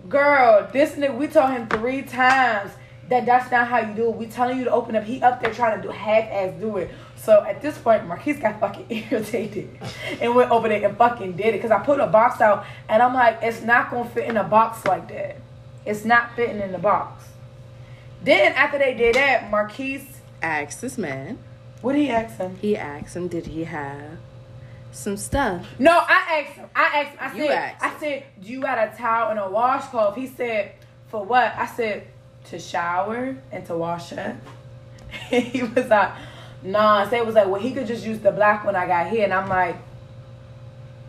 [0.09, 2.71] Girl, this nigga, we told him three times
[3.11, 4.15] that that's not how you do it.
[4.15, 5.03] We telling you to open up.
[5.03, 6.89] He up there trying to do half ass do it.
[7.17, 9.69] So at this point, Marquise got fucking irritated
[10.19, 11.53] and went over there and fucking did it.
[11.53, 14.37] Because I put a box out and I'm like, it's not going to fit in
[14.37, 15.37] a box like that.
[15.85, 17.25] It's not fitting in the box.
[18.23, 21.39] Then after they did that, Marquise, asked this man.
[21.81, 22.55] what did he ask him?
[22.61, 24.17] He asked him, did he have
[24.91, 25.67] some stuff?
[25.79, 26.69] No, I asked him.
[26.75, 27.17] I asked him.
[27.19, 30.15] I You said, asked I said, do you got a towel and a washcloth?
[30.15, 30.73] He said,
[31.07, 31.53] for what?
[31.55, 32.07] I said,
[32.49, 34.35] to shower and to wash up.
[35.29, 36.11] he was like,
[36.63, 37.07] nah.
[37.09, 39.23] So it was like, well, he could just use the black one I got here.
[39.25, 39.77] And I'm like,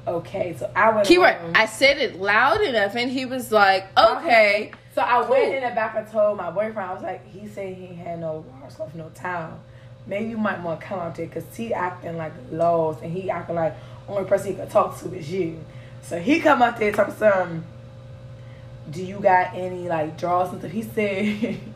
[0.06, 0.54] okay.
[0.58, 1.06] So I went.
[1.06, 1.34] Keyword.
[1.34, 1.52] home.
[1.54, 4.72] I said it loud enough, and he was like, okay.
[4.94, 5.30] So I Cool.
[5.30, 8.20] went in the back and told my boyfriend, I was like, he said he had
[8.20, 9.58] no washcloth, no towel.
[10.06, 13.30] Maybe you might want to come out there because he acting like lost and he
[13.30, 13.74] acting like
[14.08, 15.64] only person he could talk to is you.
[16.02, 17.64] So he come out there talking some.
[18.90, 20.72] Do you got any like draws and stuff?
[20.72, 21.58] He said.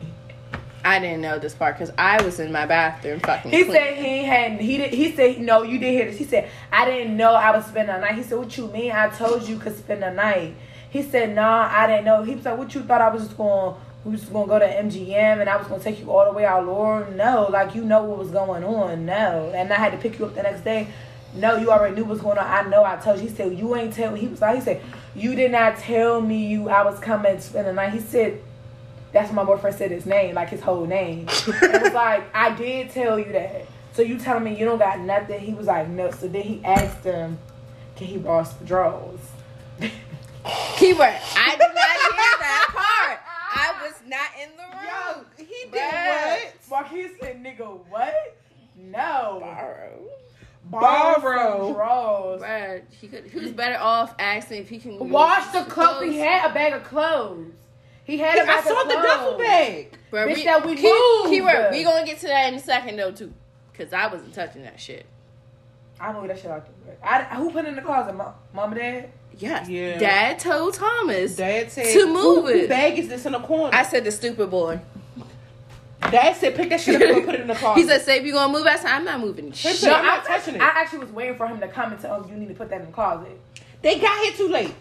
[0.85, 3.51] I didn't know this part because I was in my bathroom fucking.
[3.51, 3.73] He cleaning.
[3.73, 6.17] said he had he did he said no you didn't hear this.
[6.17, 8.15] He said I didn't know I was spending the night.
[8.15, 8.91] He said what you mean?
[8.93, 10.55] I told you could spend the night.
[10.89, 12.23] He said nah I didn't know.
[12.23, 14.59] He was like what you thought I was just going we was just gonna go
[14.59, 17.75] to MGM and I was gonna take you all the way out Lord no like
[17.75, 20.43] you know what was going on no and I had to pick you up the
[20.43, 20.87] next day.
[21.35, 22.45] No, you already knew what was going on.
[22.47, 22.83] I know.
[22.83, 23.27] I told you.
[23.27, 24.21] He said you ain't tell me.
[24.21, 24.81] He was like he said
[25.17, 27.91] you did not tell me you I was coming to spend the night.
[27.91, 28.41] He said
[29.11, 31.27] that's what my boyfriend said his name, like his whole name.
[31.47, 33.65] it was like, I did tell you that.
[33.93, 35.39] So you telling me you don't got nothing?
[35.39, 36.11] He was like, no.
[36.11, 37.39] So then he asked him,
[37.95, 39.19] can he borrow some drawers?
[40.75, 41.15] Keyword.
[41.35, 43.19] I did not hear that part.
[43.55, 45.25] I was not in the room.
[45.39, 46.07] Yo, he did Bruh.
[46.09, 46.55] what?
[46.69, 48.37] Marquis said, nigga, what?
[48.77, 49.39] No.
[49.41, 49.99] Borrow.
[50.69, 51.65] Borrow.
[51.65, 52.41] some drawers.
[52.41, 53.25] Bruh, he could.
[53.25, 56.03] He was better off asking if he can Wash the clothes.
[56.11, 57.51] He had a bag of clothes.
[58.03, 59.05] He had a I bag saw of the clothes.
[59.05, 59.97] duffel bag.
[60.11, 61.29] Bruh, Bitch, that we key- moved.
[61.29, 61.71] Keyword.
[61.71, 63.33] We gonna get to that in a second though too,
[63.73, 65.05] cause I wasn't touching that shit.
[65.99, 66.97] I moved that shit out the way.
[67.03, 68.15] I, who put it in the closet?
[68.15, 69.09] Mom, mom and dad?
[69.39, 69.67] Yes.
[69.69, 69.97] Yeah.
[69.97, 71.35] Dad told Thomas.
[71.35, 72.61] Dad said, To move who, it.
[72.61, 73.75] Who bag is this in the corner?
[73.75, 74.79] I said the stupid boy.
[76.11, 77.81] Dad said, pick that shit up and put it in the closet.
[77.81, 79.89] He said, "Say if you gonna move." I said, "I'm not moving Him shit." too.
[79.89, 80.61] I'm not touching it.
[80.61, 82.53] I actually was waiting for him to come and tell him oh, you need to
[82.53, 83.39] put that in the closet.
[83.81, 84.73] they got here too late.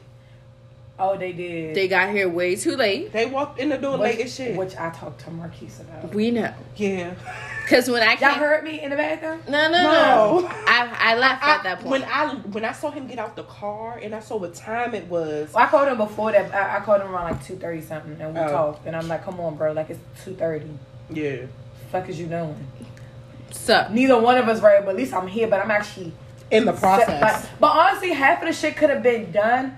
[0.99, 1.75] Oh, they did.
[1.77, 3.13] They got here way too late.
[3.13, 4.57] They walked in the door which, late as shit.
[4.57, 6.15] Which I talked to Marquise about.
[6.15, 7.15] We know, yeah.
[7.69, 9.43] cause when I Y'all heard me in the bathroom?
[9.47, 10.41] no, no, No.
[10.41, 11.91] no, I I left I- at that point.
[11.91, 14.95] When I when I saw him get out the car and I saw what time
[14.95, 16.55] it was, Well, I called him before that.
[16.55, 18.49] I, I called him around like two thirty something, and we Oh.
[18.51, 18.87] talked.
[18.87, 19.73] And I'm like, "Come on, bro!
[19.73, 20.71] Like it's two thirty.
[21.11, 21.47] Yeah.
[21.91, 22.57] Fuck is you doing?
[23.51, 25.47] so Neither one of us right, but at least I'm here.
[25.47, 26.13] But I'm actually
[26.51, 27.21] In the process.
[27.21, 29.77] But, but honestly, half of the shit could have been done.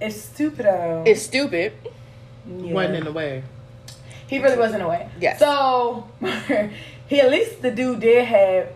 [0.00, 1.04] It's stupid though.
[1.06, 1.72] it's stupid.
[2.46, 2.72] Yeah.
[2.72, 3.42] Wasn't in the way.
[4.28, 5.08] He really wasn't away.
[5.20, 5.38] Yes.
[5.38, 6.08] So
[7.08, 8.68] he at least the dude did have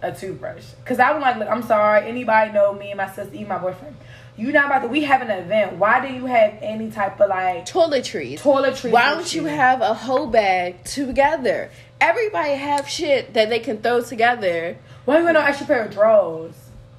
[0.00, 0.64] a toothbrush.
[0.84, 2.08] Cause I was like, look, I'm sorry.
[2.08, 3.96] Anybody know me and my sister, even my boyfriend.
[4.36, 4.88] You not about to.
[4.88, 5.74] We have an event.
[5.74, 8.38] Why do you have any type of like Toiletries.
[8.40, 8.90] toiletries?
[8.90, 11.70] Why don't you have a whole bag together?
[12.00, 14.76] Everybody have shit that they can throw together.
[15.04, 16.54] Why you got no extra pair of drawers?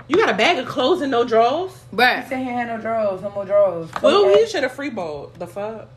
[0.07, 1.71] You got a bag of clothes and no drawers?
[1.89, 2.27] He Bruh.
[2.29, 3.89] said he had no drawers, no more drawers.
[4.01, 4.41] Well, Okay.
[4.43, 5.33] he should have freeballed.
[5.39, 5.87] The fuck?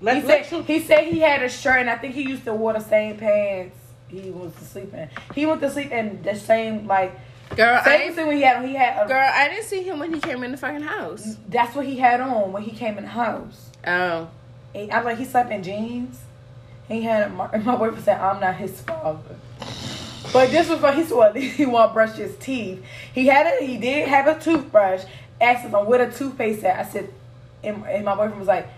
[0.00, 2.22] He Let, said let you, he said he had a shirt, and I think he
[2.22, 3.76] used to wear the same pants
[4.08, 5.08] he was to sleep in.
[5.34, 7.18] He went to sleep in the same like
[7.54, 8.64] Girl, I same thing he had.
[8.64, 11.36] He had a, girl, I didn't see him when he came in the fucking house.
[11.48, 13.70] That's what he had on when he came in the house.
[13.86, 14.28] Oh.
[14.74, 16.20] And I was like, he slept in jeans.
[16.88, 19.36] He had my, my boyfriend said, "I'm not his father."
[20.32, 22.84] But this was when he saw he won't brush his teeth.
[23.14, 25.04] He had a he did have a toothbrush.
[25.40, 26.78] Asked him where the toothpaste at.
[26.86, 27.12] I said,
[27.62, 28.68] and, and my boyfriend was like,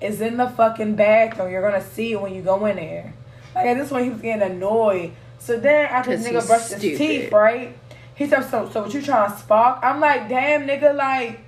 [0.00, 1.50] "It's in the fucking bathroom.
[1.50, 3.14] You're gonna see it when you go in there."
[3.54, 5.12] Like at this point, he was getting annoyed.
[5.38, 7.76] So then after this 'Cause nigga brushed his teeth, right?
[8.14, 11.40] He said, "So, so what you trying to spark?" I'm like, "Damn, nigga, like."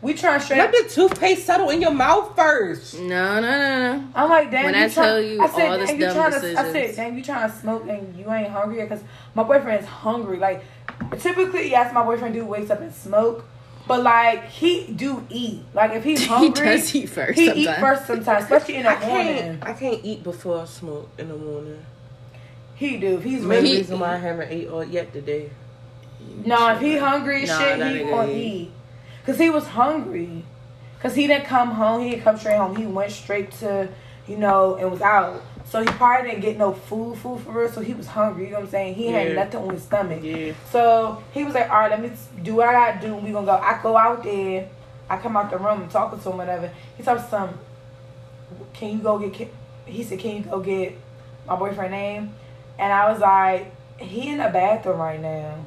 [0.00, 3.00] We trying straight let the toothpaste settle in your mouth first.
[3.00, 4.04] No, no, no, no.
[4.14, 4.66] I'm like, damn.
[4.66, 6.36] When you I try- tell you I said, all this damn, you dumb trying to,
[6.36, 6.72] I decisions.
[6.72, 9.00] said, damn, you trying to smoke and you ain't hungry because
[9.34, 10.36] my boyfriend's hungry.
[10.38, 10.62] Like,
[11.18, 13.44] typically, yes, my boyfriend do wakes up and smoke,
[13.88, 15.62] but like he do eat.
[15.74, 17.80] Like if he's hungry, He hungry, does eat first He eat sometimes.
[17.80, 19.36] first sometimes, especially in the I morning.
[19.36, 19.66] can't.
[19.66, 21.84] I can't eat before I smoke in the morning.
[22.76, 23.18] He do.
[23.18, 25.50] He's Main really reason why I haven't ate all yet today.
[26.44, 28.70] No, if he hungry as Nah, shit, he nigga gonna eat.
[29.24, 30.44] Cause he was hungry.
[31.00, 32.02] Cause he didn't come home.
[32.02, 32.74] He didn't come straight home.
[32.74, 33.88] He went straight to,
[34.26, 35.42] you know, and was out.
[35.66, 37.70] So he probably didn't get no food, food for real.
[37.70, 38.46] So he was hungry.
[38.46, 38.94] You know what I'm saying?
[38.94, 40.20] He had nothing on his stomach.
[40.22, 40.54] Yeah.
[40.70, 42.10] So he was like, all right, let me
[42.42, 43.14] do what I gotta do.
[43.16, 43.52] We gonna go.
[43.52, 44.68] I go out there.
[45.10, 46.70] I come out the room and talking to him, whatever.
[46.96, 47.58] He me some.
[48.72, 49.52] Can you go get?
[49.84, 50.96] He said, can you go get
[51.46, 52.34] my boyfriend name?
[52.78, 55.64] And I was like, he in the bathroom right now.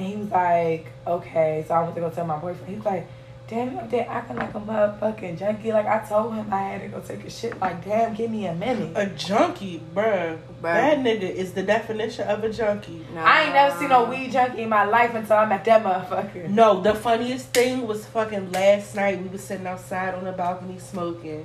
[0.00, 1.62] And he was like, okay.
[1.68, 2.68] So I went to go tell my boyfriend.
[2.68, 3.06] He was like,
[3.48, 5.72] damn, you there acting like a motherfucking junkie.
[5.72, 7.60] Like I told him I had to go take a shit.
[7.60, 8.92] Like damn, give me a minute.
[8.96, 10.38] A junkie, bruh.
[10.62, 10.62] Bruh.
[10.62, 13.04] That nigga is the definition of a junkie.
[13.14, 16.48] I ain't never seen no weed junkie in my life until I met that motherfucker.
[16.48, 19.20] No, the funniest thing was fucking last night.
[19.20, 21.44] We was sitting outside on the balcony smoking.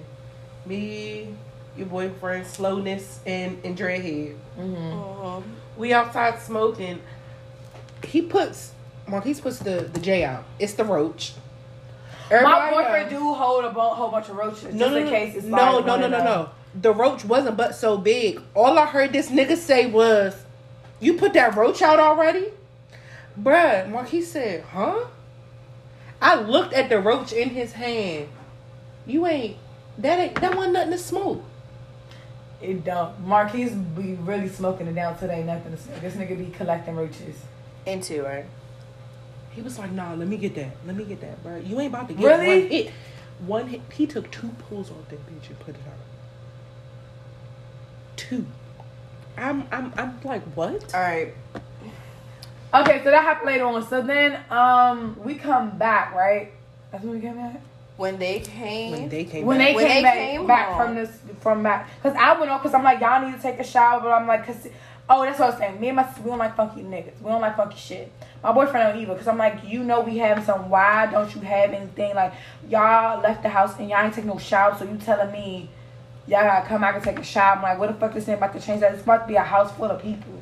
[0.66, 1.28] Me,
[1.76, 4.36] your boyfriend, slowness, and and dreadhead.
[4.58, 4.76] Mm-hmm.
[4.76, 5.44] Mhm.
[5.76, 7.02] We outside smoking.
[8.06, 8.72] He puts
[9.08, 10.44] Marquise puts the the J out.
[10.60, 11.34] It's the roach.
[12.30, 13.20] My Everybody boyfriend know.
[13.20, 15.80] do hold a bo- whole bunch of roaches No, no, in no, case it's no,
[15.80, 16.50] no, no, no, no.
[16.82, 18.42] The roach wasn't but so big.
[18.56, 20.36] All I heard this nigga say was,
[21.00, 22.48] "You put that roach out already,
[23.40, 25.06] bruh." Marquise said, "Huh?"
[26.22, 28.28] I looked at the roach in his hand.
[29.06, 29.58] You ain't
[30.00, 31.44] that ain't that wasn't nothing to smoke.
[32.62, 33.20] It don't.
[33.26, 36.02] Marquise be really smoking it down till they nothing to smoke.
[36.02, 37.36] This nigga be collecting roaches.
[37.86, 38.46] Into her.
[39.52, 40.72] He was like, "Nah, let me get that.
[40.86, 41.58] Let me get that, bro.
[41.58, 42.48] You ain't about to get Really?
[42.62, 42.92] one hit.
[43.46, 43.82] One hit.
[43.94, 45.94] He took two pulls off that bitch and put it out.
[48.18, 48.46] Two.
[49.38, 50.94] I'm, I'm, I'm like, what?
[50.96, 51.34] All right.
[52.74, 53.86] Okay, so that happened later on.
[53.88, 56.52] So then, um, we come back, right?
[56.92, 57.62] That's when we came back.
[57.98, 58.92] When they came.
[58.92, 59.68] When they came When back.
[59.68, 60.78] they When came they back, came back home.
[60.86, 63.60] from this, from back, cause I went off cause I'm like, y'all need to take
[63.60, 64.68] a shower, but I'm like, cause,
[65.10, 65.80] oh, that's what I was saying.
[65.80, 67.20] Me and my, we don't like funky niggas.
[67.22, 68.12] We don't like funky shit.
[68.44, 70.70] My boyfriend don't either, cause I'm like, you know, we having some.
[70.70, 72.16] Why don't you have anything?
[72.16, 72.34] Like,
[72.70, 75.70] y'all left the house and y'all ain't taking no shower, so you telling me,
[76.28, 77.58] y'all gotta come out and take a shower.
[77.58, 78.94] I'm like, what the fuck this thing about to change that?
[78.94, 80.42] It's about to be a house full of people.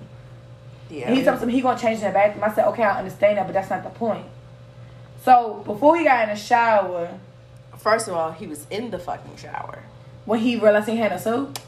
[0.89, 1.07] yeah.
[1.07, 2.43] And he told me he gonna change in the bathroom.
[2.43, 4.25] I said, okay, I understand that, but that's not the point.
[5.23, 7.19] So before he got in the shower,
[7.77, 9.83] First of all, he was in the fucking shower.
[10.25, 11.59] when he realized he had a soap,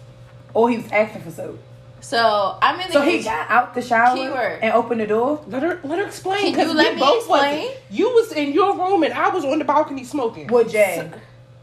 [0.53, 1.59] or he was asking for soap.
[2.05, 4.59] So I'm in the So he got out the shower Keyword.
[4.61, 5.41] and opened the door.
[5.47, 6.53] Let her let her explain.
[6.53, 7.53] Can 'cause you let me both wasn't.
[7.53, 7.77] explain?
[7.89, 10.45] You was in your room and I was on the balcony smoking.
[10.45, 11.09] With Jay.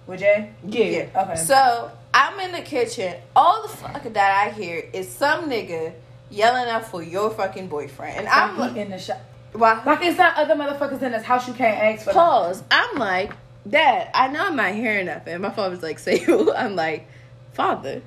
[0.09, 0.51] With Jay?
[0.67, 0.85] Yeah.
[0.85, 1.23] Yeah.
[1.23, 1.37] Okay.
[1.37, 3.15] So I'm in the kitchen.
[3.37, 5.93] All the fuck that I hear is some nigga
[6.29, 9.21] yelling out for your fucking boyfriend, and I'm Like, in the shower.
[9.53, 9.81] why?
[9.87, 12.13] Like it's not other motherfuckers in this house you can't ask for.
[12.15, 12.65] Pause.
[12.69, 13.31] I'm like,
[13.69, 15.41] Dad, I know I'm not hearing nothing.
[15.41, 16.53] My father's like, say who?
[16.63, 17.07] I'm like,
[17.53, 18.03] Father.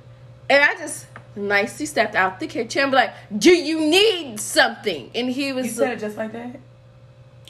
[0.50, 1.06] And I just
[1.36, 5.10] nicely stepped out the kitchen and be like, Do you need something?
[5.14, 5.66] And he was.
[5.66, 6.58] You was said it just like that?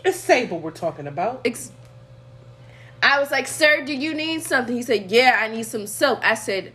[0.05, 1.41] It's Sable we're talking about.
[1.45, 1.73] ex-
[3.03, 4.75] I was like, Sir, do you need something?
[4.75, 6.21] He said, Yeah, I need some soap.
[6.23, 6.73] I said,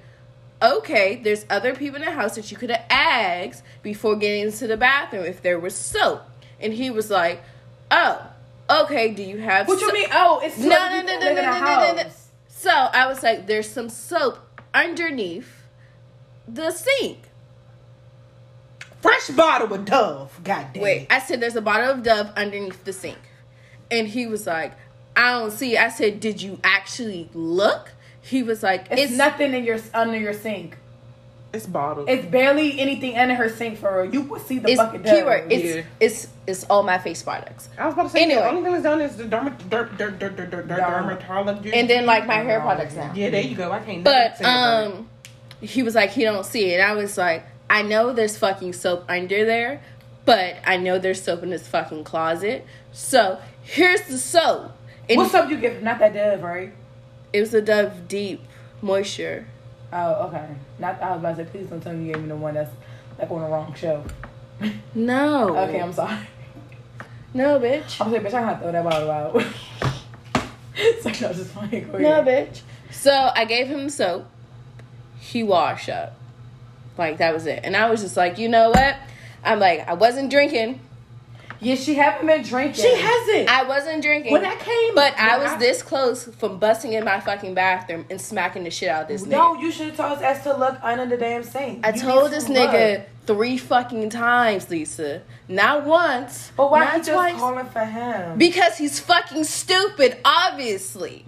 [0.62, 4.68] Okay, there's other people in the house that you could have asked before getting into
[4.68, 6.22] the bathroom if there was soap.
[6.60, 7.42] And he was like,
[7.90, 8.26] Oh,
[8.70, 10.08] okay, do you have What you mean?
[10.12, 11.96] Oh, it's No, no, no, no, no, no, in the no, no, house.
[11.96, 12.10] no, no.
[12.48, 14.38] So I was like, there's some soap
[14.74, 15.61] underneath
[16.48, 17.20] the sink.
[19.02, 20.40] Fresh bottle of Dove.
[20.44, 20.84] God damn.
[20.84, 23.18] Wait, I said there's a bottle of Dove underneath the sink.
[23.90, 24.74] And he was like,
[25.16, 25.76] I don't see.
[25.76, 25.80] it.
[25.82, 27.92] I said, Did you actually look?
[28.22, 30.78] He was like, It's, nothing in your under your sink.
[31.54, 32.08] It's bottled.
[32.10, 34.06] It's barely anything under her sink for her.
[34.06, 35.04] You would see the It's bucket.
[35.04, 35.16] down.
[35.16, 35.52] keyword.
[35.52, 35.84] It's Yeah.
[36.00, 37.68] it's it's all my face products.
[37.78, 38.42] I was about to say Anyway.
[38.42, 41.20] the only thing that's done is the derma, der, der, der, der, der, der, Derm-
[41.28, 41.72] dermatology.
[41.74, 43.12] And then like my hair products now.
[43.16, 43.72] Yeah, there you go.
[43.72, 44.04] I can't.
[44.04, 44.84] never But say it right.
[44.86, 45.10] um,
[45.62, 46.80] he was like, he don't see it.
[46.80, 49.82] And I was like, I know there's fucking soap under there,
[50.26, 52.66] but I know there's soap in this fucking closet.
[52.92, 54.72] So here's the soap.
[55.10, 55.50] And What's up?
[55.50, 56.74] You get not that Dove, right?
[57.34, 58.42] It was a Dove Deep
[58.82, 59.48] Moisture.
[59.94, 60.48] Oh, okay.
[60.80, 61.02] Not.
[61.02, 62.72] I was about to say, please don't tell me you gave me the one that's
[63.20, 64.04] like on the wrong show.
[64.94, 65.58] No.
[65.58, 66.18] Okay, I'm sorry.
[67.34, 68.00] No, bitch.
[68.02, 69.42] I'm saying, bitch, I have to throw that bottle out.
[71.02, 71.82] so no, just funny.
[71.82, 72.54] Go No, ahead.
[72.54, 72.62] bitch.
[72.94, 74.28] So I gave him soap.
[75.32, 76.14] He washed up.
[76.98, 77.62] Like that was it.
[77.64, 78.98] And I was just like, you know what?
[79.44, 80.82] I'm like, I wasn't drinking.
[81.62, 82.84] Yeah, she haven't been drinking.
[82.84, 83.48] she hasn't.
[83.48, 84.34] I wasn't drinking.
[84.34, 88.20] when I came, But I was this close from busting in my fucking bathroom and
[88.20, 89.56] smacking the shit out of this No, nigga.
[89.56, 91.86] No, you should have told us as to look under the damn sink.
[91.86, 95.22] I You told this nigga three fucking times, Lisa.
[95.48, 96.52] Not once.
[96.58, 97.36] But why not he just twice.
[97.36, 98.38] calling for him?
[98.38, 101.26] Because he's fucking stupid, obviously.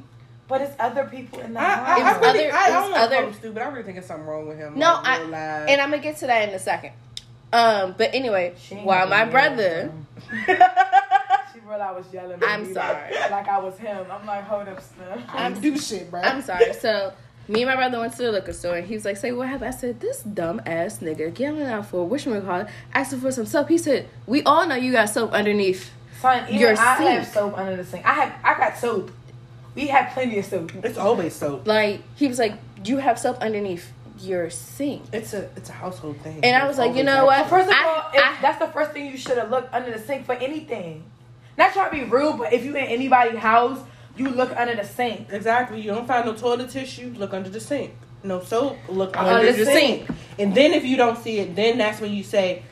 [0.54, 1.99] But it's other people in the I, I, house.
[1.99, 3.62] It I, was really, other- I, it don't was want to other- call him stupid.
[3.64, 4.78] I really think it's something wrong with him.
[4.78, 6.91] No, like, I and I'm gonna get to that in a second.
[7.51, 9.91] Um, but anyway, She while my brother,
[11.54, 12.34] She realized I was yelling.
[12.34, 13.14] at I'm me, sorry.
[13.32, 14.06] Like I was him.
[14.12, 15.24] I'm like, hold up, Slim.
[15.30, 16.22] I don't do shit, bro.
[16.22, 16.74] I'm sorry.
[16.74, 17.14] So
[17.47, 19.47] me and my brother went to the liquor store and he was like, "Say what
[19.49, 23.22] happened?" I said, "This dumb ass nigga yelling out for what you call it, asking
[23.22, 25.91] for some soap." He said, "We all know you got soap underneath."
[26.22, 27.34] Son, even Your I have sink.
[27.34, 28.06] soap under the sink.
[28.06, 28.34] I have.
[28.43, 29.12] I got soap.
[29.76, 30.71] We have plenty of soap.
[30.84, 31.65] It's always soap.
[31.67, 32.53] Like he was like,
[32.84, 36.39] Do "You have soap underneath your sink," It's a it's a household thing.
[36.43, 37.47] and I was like, "You know what?
[37.49, 39.91] First of I- all, if I- that's the first thing you should have looked under
[39.91, 41.03] the sink for anything.
[41.57, 43.80] Not trying to be rude, but if you in anybody's house,
[44.17, 45.28] you look under the sink.
[45.32, 45.82] Exactly.
[45.82, 47.91] You don't find no toilet tissue, look under the sink.
[48.24, 50.07] No soap, look under, Under the, the sink.
[50.39, 52.63] And then if you don't see it, then that's when you say,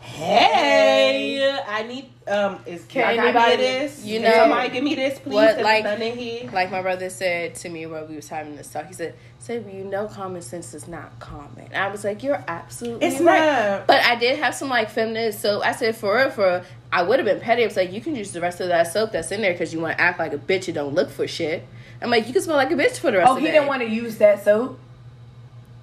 [0.00, 4.04] Hey, I need um is Can can anybody anybody- this?
[4.04, 5.34] you Can know somebody give me this, please?
[5.34, 6.50] what, like- here.
[6.52, 8.86] like my brother said to me while we was having this talk.
[8.86, 12.42] He said, "Say, you know, common sense is not common." And I was like, "You're
[12.46, 13.40] absolutely It's right."
[13.78, 13.86] not.
[13.86, 16.62] But I did have some like feminist so I said for real, for real,
[16.92, 17.62] I would have been petty.
[17.62, 19.72] I was like, you can use the rest of that soap that's in there because
[19.74, 21.66] you want to act like a bitch and don't look for shit.
[22.02, 23.40] I'm like, you can smell like a bitch for the rest of it.
[23.40, 24.78] Oh, he didn't want to use that soap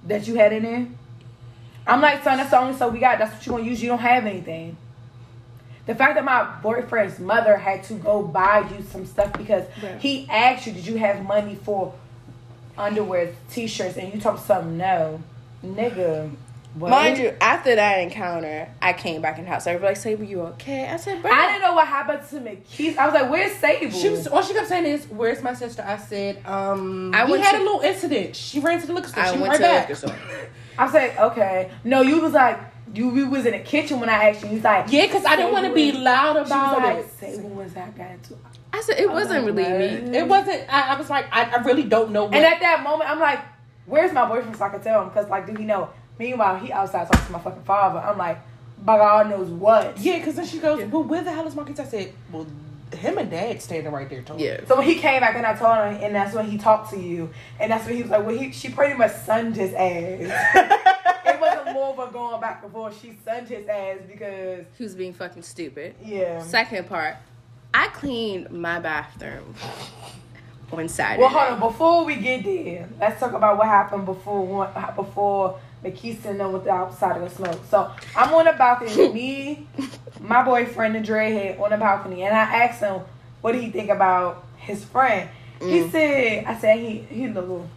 [0.06, 0.86] that you had in there.
[1.86, 3.18] I'm like, son, that's the only soap we got.
[3.18, 3.80] That's what you want to use.
[3.82, 4.76] You don't have anything.
[5.88, 9.98] The fact that my boyfriend's mother had to go buy you some stuff because Right.
[9.98, 11.94] he asked you, did you have money for
[12.76, 15.20] underwear, t-shirts, and you told something no,
[15.64, 16.30] nigga.
[16.74, 16.90] What?
[16.90, 19.66] Mind you, after that encounter, I came back in the house.
[19.66, 20.86] Everybody like, Sable, you okay?
[20.86, 21.30] I said, bro.
[21.32, 22.98] I didn't know what happened to McKeith.
[22.98, 23.90] I was like, where's Sable?
[23.98, 27.32] She was all she kept saying is, "Where's my sister?" I said, "Um, I we
[27.32, 28.36] went had to- a little incident.
[28.36, 29.24] She ran to the liquor store.
[29.24, 29.88] I she went right to the back.
[29.88, 30.16] liquor store.
[30.78, 31.70] I was like, okay.
[31.84, 32.60] No, you was like,
[32.94, 34.48] you we was in the kitchen when I asked you.
[34.48, 36.96] He's like, Yeah, because I didn't want to be Sable- loud She was about like,
[36.98, 37.10] it.
[37.18, 38.38] Sable was that guy too.
[38.72, 40.16] I said, it wasn't really me.
[40.18, 40.62] It wasn't.
[40.72, 42.24] I, I was like, I, I really don't know.
[42.24, 43.40] What, And at that moment, I'm like,
[43.86, 45.08] where's my boyfriend so I can tell him?
[45.08, 45.88] Because, like, do he know?
[46.18, 47.98] Meanwhile, he outside talking to my fucking father.
[47.98, 48.38] I'm like,
[48.84, 49.98] by God knows what.
[49.98, 52.46] yeah, because then she goes, "Well, where the hell is Marcus?" I said, "Well,
[52.96, 54.60] him and Dad standing right there talking." Yeah.
[54.66, 56.98] So when he came back and I told him, and that's when he talked to
[56.98, 60.94] you, and that's when he was like, well, he she pretty much sunned his ass.
[61.78, 63.00] it wasn't more of a going back and forth.
[63.00, 65.94] She sunned his ass because, He was being fucking stupid.
[66.04, 66.42] yeah.
[66.42, 67.16] Second part,
[67.74, 69.54] I cleaned my bathroom
[70.72, 71.20] on Saturday.
[71.22, 71.60] Well, hold on.
[71.60, 76.64] Before we get there, let's talk about what happened before one- before sitting there with
[76.64, 77.60] the outside of the smoke.
[77.70, 79.66] So I'm on the balcony, me,
[80.20, 83.00] my boyfriend, the dreadhead, on the balcony, and I asked him,
[83.40, 85.28] "What do he think about his friend?"
[85.60, 85.90] He Mm.
[85.92, 87.68] said, "I said he he a little."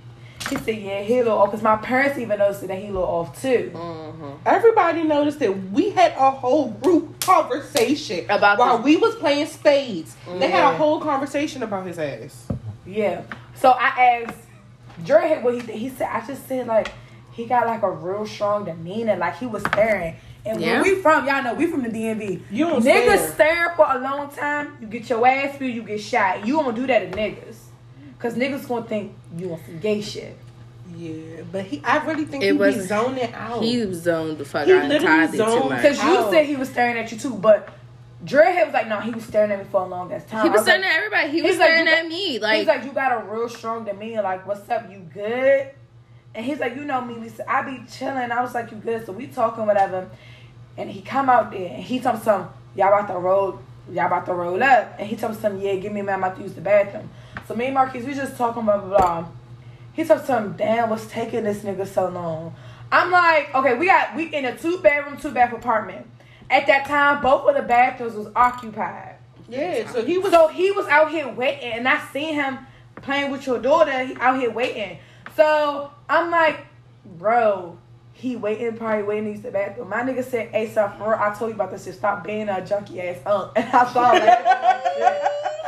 [0.50, 2.92] He said, "Yeah, he a little off." Because my parents even noticed that he a
[2.92, 3.72] little off too.
[3.74, 4.38] Mhm.
[4.46, 9.46] Everybody noticed that we had a whole group conversation About while this- we was playing
[9.48, 10.16] spades.
[10.40, 12.48] They had a whole conversation about his ass.
[12.86, 13.22] Yeah.
[13.56, 14.38] So I asked
[15.04, 15.76] Dreadhead what he did.
[15.76, 16.92] He said, I just said like
[17.32, 20.16] he got like a real strong demeanor, like he was staring.
[20.46, 20.82] And Yeah.
[20.82, 22.42] where we from, y'all know we from the DMV.
[22.50, 23.68] You don't niggas stare.
[23.68, 26.46] stare for a long time, you get your ass beat, you get shot.
[26.48, 27.56] You don't do that to niggas.
[28.22, 30.38] Cause niggas gonna think you on some gay shit.
[30.96, 33.64] Yeah, but he, I really think It he was- was zoning out.
[33.64, 35.82] He zoned the fuck He out literally entirely too zoned- much.
[35.82, 36.32] Cause you Ow.
[36.32, 37.70] said he was staring at you too, but
[38.24, 40.44] Dreadhead was like, no, he was staring at me for a long ass time.
[40.44, 41.30] He I was staring like, at everybody.
[41.32, 42.38] He was staring you at me.
[42.40, 44.22] Like, he's like, you got a real strong demeanor.
[44.22, 44.92] Like, what's up?
[44.92, 45.72] You good?
[46.36, 47.50] And he's like, you know me, Lisa.
[47.52, 48.32] I be chilling.
[48.32, 49.04] I was like, you good?
[49.08, 50.08] So we talking, whatever.
[50.78, 53.60] And he come out there and he told me some, y'all about to roll,
[53.92, 54.98] y'all about to roll up.
[55.00, 56.62] And he told me some, yeah, give me a minute, I'm about to use the
[56.62, 57.10] bathroom.
[57.52, 59.28] So me and Marquise, we just talking, blah, blah, blah.
[59.92, 62.56] He told me some, damn, what's taking this nigga so long?
[62.94, 66.08] I'm like, okay, we got, we in a two bedroom, two bath apartment.
[66.50, 69.16] At that time, both of the bathrooms was occupied.
[69.50, 70.32] yeah, so he was.
[70.32, 72.60] So he was out here waiting, and I seen him
[72.96, 74.06] playing with your daughter.
[74.06, 75.00] He out here waiting.
[75.36, 76.66] So I'm like,
[77.04, 77.78] bro,
[78.14, 79.90] he waiting, probably waiting to use the bathroom.
[79.90, 81.96] My nigga said, "Hey, for I told you about this shit.
[81.96, 85.32] Stop being a junkie ass unk." And I saw that.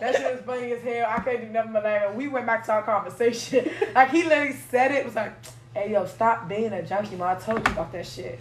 [0.00, 1.06] That shit was funny as hell.
[1.08, 2.14] I couldn't do nothing but laugh.
[2.14, 3.70] We went back to our conversation.
[3.94, 5.04] Like he literally said it.
[5.04, 5.32] was like,
[5.74, 7.36] "Hey, yo, stop being a junkie, man.
[7.36, 8.38] I told you about that shit."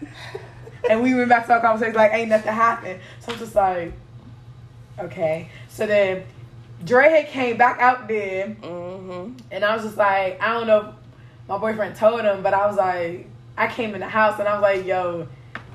[0.90, 3.00] and we went back to our conversation like ain't nothing happened.
[3.20, 3.92] So I'm just like,
[4.98, 5.50] okay.
[5.68, 6.24] So then
[6.84, 9.36] Dreadhead came back out there mm-hmm.
[9.50, 10.94] and I was just like, I don't know if
[11.48, 14.54] my boyfriend told him, but I was like, I came in the house and I
[14.54, 15.26] was like, yo,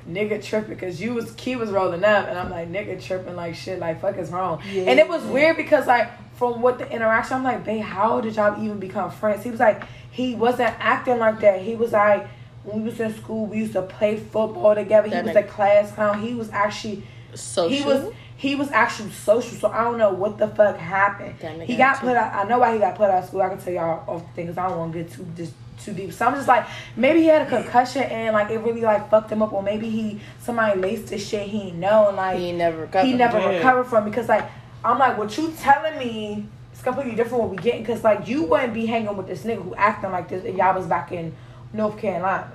[0.08, 3.54] nigga tripping because you was Key was rolling up and I'm like, nigga tripping like
[3.54, 4.62] shit, like fuck is wrong.
[4.70, 4.82] Yeah.
[4.82, 8.36] And it was weird because like from what the interaction, I'm like, babe, how did
[8.36, 9.44] y'all even become friends?
[9.44, 11.62] He was like, he wasn't acting like that.
[11.62, 12.28] He was like,
[12.64, 15.08] when we was in school, we used to play football together.
[15.08, 16.22] He was a class clown.
[16.22, 17.02] He was actually
[17.34, 17.76] Social.
[17.76, 21.36] he was he was actually social, so I don't know what the fuck happened.
[21.62, 22.34] He got put out.
[22.34, 23.42] I know why he got put out of school.
[23.42, 25.52] I can tell y'all off the thing because I don't want to get too just
[25.78, 26.12] too deep.
[26.12, 26.66] So I'm just like,
[26.96, 29.88] maybe he had a concussion and like it really like fucked him up, or maybe
[29.90, 33.06] he somebody laced his shit he ain't know and like He never recovered.
[33.06, 33.56] he never Yeah.
[33.56, 34.44] recovered from because like
[34.84, 38.44] I'm like what you telling me it's completely different what we getting because like you
[38.44, 41.34] wouldn't be hanging with this nigga who acting like this if y'all was back in
[41.72, 42.50] North Carolina.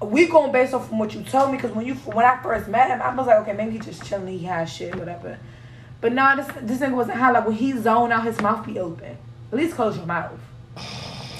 [0.00, 2.68] We going based off from what you told me because when you when I first
[2.68, 5.38] met him I was like okay maybe he just chilling he has shit whatever,
[6.00, 8.78] but nah this this nigga wasn't high like when he zone out his mouth be
[8.78, 9.16] open
[9.50, 10.38] at least close your mouth.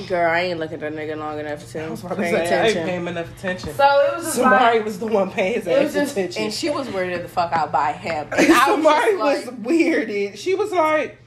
[0.06, 2.30] Girl, I ain't looking at that nigga long enough to I was about to pay
[2.30, 3.74] say, I ain't paying him enough attention.
[3.74, 6.42] So it was just Samari like was the one paying his ass just- attention.
[6.44, 8.28] And she was weirded the fuck out by him.
[8.36, 10.38] And I was Samari just was, like, weirded.
[10.38, 11.18] She was like,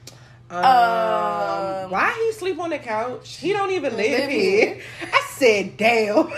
[0.50, 3.36] um, Um, why he sleep on the couch?
[3.36, 4.80] He don't even live, live here.
[5.02, 6.30] I said, damn.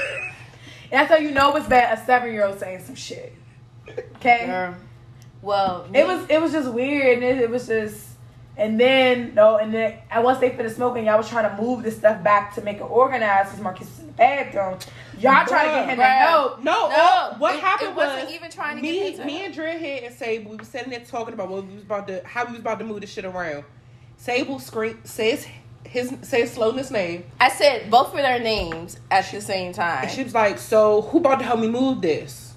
[0.90, 3.32] that's how you know it's bad a seven year old saying some shit.
[4.16, 4.46] Okay.
[4.46, 4.74] Girl.
[5.42, 8.13] Well, It was it was just weird, and it, it was just,
[8.56, 11.82] and then no, and then and once they finished smoking, y'all was trying to move
[11.82, 13.48] this stuff back to make it organized.
[13.50, 14.78] Because Marcus was in the bathroom,
[15.18, 16.62] y'all trying to get him to help.
[16.62, 19.24] No, No, all- what it- happened it wasn't was even trying to me, get into
[19.24, 19.46] me it.
[19.46, 22.22] and Dreadhead and Sable, we were sitting there talking about what we was about to,
[22.24, 23.64] how we was about to move this shit around.
[24.16, 25.46] Sable scream says
[25.84, 30.10] his says Slowness name, I said both of their names at the same time, and
[30.10, 32.52] she was like, "So who about to help me move this?"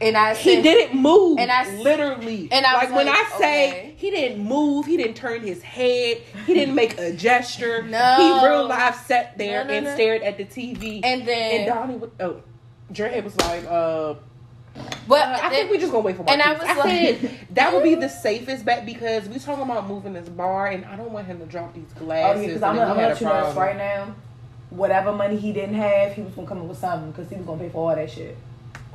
[0.00, 2.48] and I He didn't move, and I literally.
[2.52, 3.87] and I was like when like, I say okay.
[3.98, 7.82] He didn't move, he didn't turn his head, he didn't make a gesture.
[7.88, 8.14] No.
[8.40, 9.94] he real life sat there No, no, and no.
[9.94, 11.00] stared at the TV.
[11.02, 12.42] and then, and Donnie, was, oh,
[12.92, 14.14] Dreadhead was like, "Uh."
[15.08, 17.18] but Uh, I then- think we just gonna wait for and I was I like-
[17.20, 20.84] said that would be the safest bet because we talking about moving this bar, and
[20.84, 22.42] I don't want him to drop these Oh glasses.
[22.46, 24.14] because and I'm then gonna, I'm we gonna had let you know right now.
[24.70, 27.46] Whatever money he didn't have, he was gonna come up with something because he was
[27.46, 28.36] gonna pay for all that shit.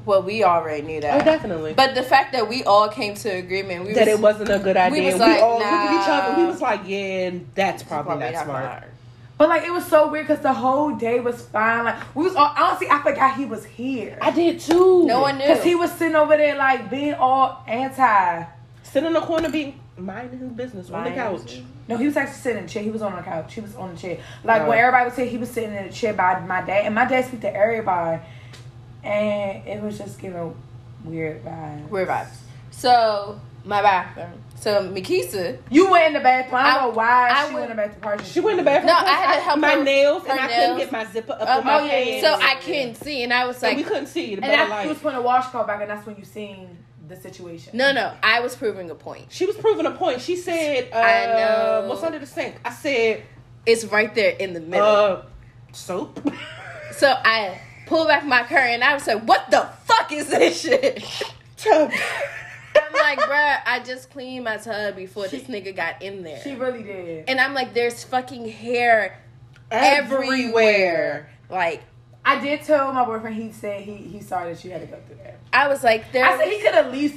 [0.06, 1.22] Well, we already knew that.
[1.22, 1.74] Oh, definitely.
[1.74, 4.60] but the fact that we all came to agreement, we that was, it wasn't a
[4.60, 5.01] good idea.
[5.01, 6.41] We, was like, all looked at each other.
[6.41, 8.84] We was like, yeah, that's probably, not smart.
[9.38, 11.86] But like it was so weird because the whole day was fine.
[11.86, 14.18] Like we was all honestly, I forgot he was here.
[14.22, 15.06] I did too.
[15.06, 15.47] No one knew.
[15.47, 18.45] Cause he was sitting over there like being all anti.
[18.84, 21.51] sitting in the corner, being minding his business on the couch.
[21.51, 22.84] his No, he was actually sitting in the chair.
[22.84, 23.54] He was on the couch.
[23.54, 24.20] He was on the chair.
[24.43, 24.70] Like Oh.
[24.70, 26.86] when everybody was sitting, he was sitting in the chair by my dad.
[26.86, 28.22] And my dad speak to everybody,
[29.04, 30.56] and it was just giving
[31.04, 31.89] weird vibes.
[31.89, 32.36] Weird vibes.
[32.72, 34.32] So my bathroom.
[34.56, 36.56] So Mikisa, You went in the bathroom.
[36.62, 38.01] I don't I- know why I she went- went in the bathroom.
[38.01, 38.26] Partially.
[38.30, 38.88] She went in the bathroom.
[38.88, 41.34] No, I had to help my her- nails, her and I couldn't get my zipper
[41.34, 42.34] up um, on my oh, yeah, so.
[42.41, 44.84] I couldn't see, and I was So like, we couldn't see the And better after
[44.84, 46.78] he was putting a washcloth back, and that's when you seen
[47.08, 47.78] the situation.
[47.78, 49.26] no, no, I was proving a point.
[49.30, 50.22] She was proving a point.
[50.22, 51.86] She said, uh, I know.
[51.89, 52.56] What's under the sink?
[52.64, 53.24] I said,
[53.66, 54.86] It's right there in the middle.
[54.88, 55.22] uh,
[55.74, 56.20] soap.
[56.93, 58.75] so I pulled back my curtain.
[58.75, 61.03] and I was like, "What the fuck is this shit?"
[61.57, 61.91] Tub.
[62.75, 66.41] I'm like, bruh, I just cleaned my tub before this nigga got in there.
[66.43, 67.25] She really did.
[67.29, 69.19] and I'm like, there's fucking hair
[69.71, 70.23] Everywhere.
[70.25, 71.29] everywhere.
[71.49, 71.84] Like,
[72.25, 73.36] I did tell my boyfriend.
[73.36, 75.39] He said he he sorry that you had to go through that.
[75.53, 76.25] I was like, there.
[76.25, 77.15] I said he could at least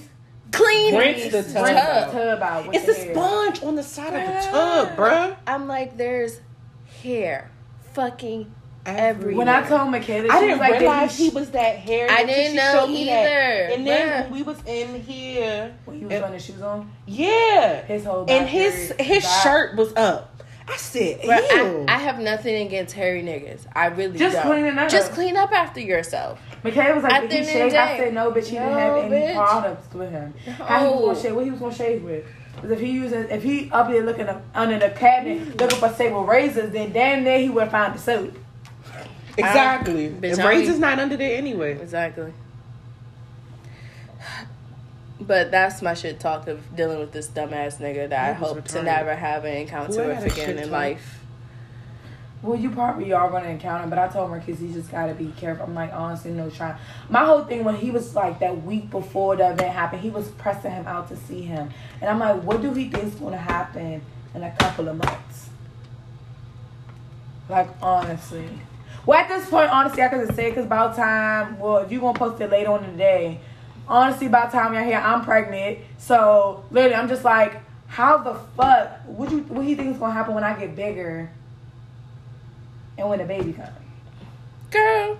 [0.53, 2.13] clean Rinse the this tub rinse out.
[2.13, 2.67] the tub out.
[2.67, 3.15] With It's the a hair.
[3.15, 5.37] sponge on the side of the tub, bruh.
[5.47, 6.41] I'm like, there's
[7.03, 7.51] hair,
[7.95, 8.53] fucking
[8.87, 9.37] everywhere.
[9.37, 12.09] When I told Michaela, she I didn't like, did realize he, he was that hairy.
[12.09, 13.21] I didn't she know showed me that.
[13.21, 13.75] either.
[13.75, 14.23] And then Bruh.
[14.31, 18.05] when we was in here, when he was and- putting his shoes on, yeah, his
[18.05, 20.33] whole and his area- his back- shirt was up.
[20.69, 21.95] I said, Bruh, I.
[21.95, 23.61] I have nothing against hairy niggas.
[23.77, 24.47] I really Just don't.
[24.47, 24.89] clean up.
[24.89, 26.41] Just clean up after yourself.
[26.65, 27.79] Michaela was like, At did he end of the shave?
[27.79, 28.47] I said no, bitch.
[28.47, 29.35] He didn't have any bitch.
[29.35, 30.35] products with him.
[30.59, 31.07] How he was No.
[31.07, 31.35] gonna shave?
[31.37, 32.25] What he was gonna shave with?
[32.57, 35.89] Because if he using, if he up there looking up, under the cabinet looking for
[35.91, 38.37] stable razors, then damn near he would have found the soap.
[39.37, 40.09] Exactly.
[40.09, 41.79] Bitch, and I is not under there anyway.
[41.81, 42.33] Exactly.
[45.21, 48.53] But that's my shit talk of dealing with this dumbass nigga that I He was
[48.53, 50.73] hope to never have an encounter with again in talk?
[50.73, 51.21] life.
[52.43, 55.65] Well, you probably are gonna encounter, but I told Marcus he just gotta be careful.
[55.65, 56.77] I'm like, honestly, no trying.
[57.09, 60.29] My whole thing when he was like that week before the event happened, he was
[60.33, 61.71] pressing him out to see him,
[62.01, 64.03] and I'm like, what do he think's gonna happen
[64.35, 65.49] in a couple of months?
[67.49, 68.49] Like honestly,
[69.07, 71.59] well at this point, honestly, I could say because about time.
[71.59, 73.41] Well, if you gonna post it later on in the day,
[73.89, 75.79] honestly, by the time y'all here, I'm pregnant.
[75.99, 79.01] So literally, I'm just like, how the fuck?
[79.07, 79.39] would you?
[79.43, 81.31] What he think is gonna happen when I get bigger?
[82.99, 83.71] And when the baby comes?
[84.71, 85.19] Girl,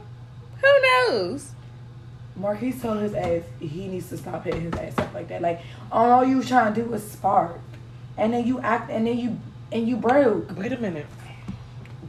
[0.61, 1.53] who knows?
[2.35, 5.41] Marquise told his ass he needs to stop hitting his ass stuff like that.
[5.41, 5.61] Like
[5.91, 7.59] all you trying to do was spark,
[8.17, 9.39] and then you act, and then you
[9.73, 10.57] and you broke.
[10.57, 11.07] Wait a minute.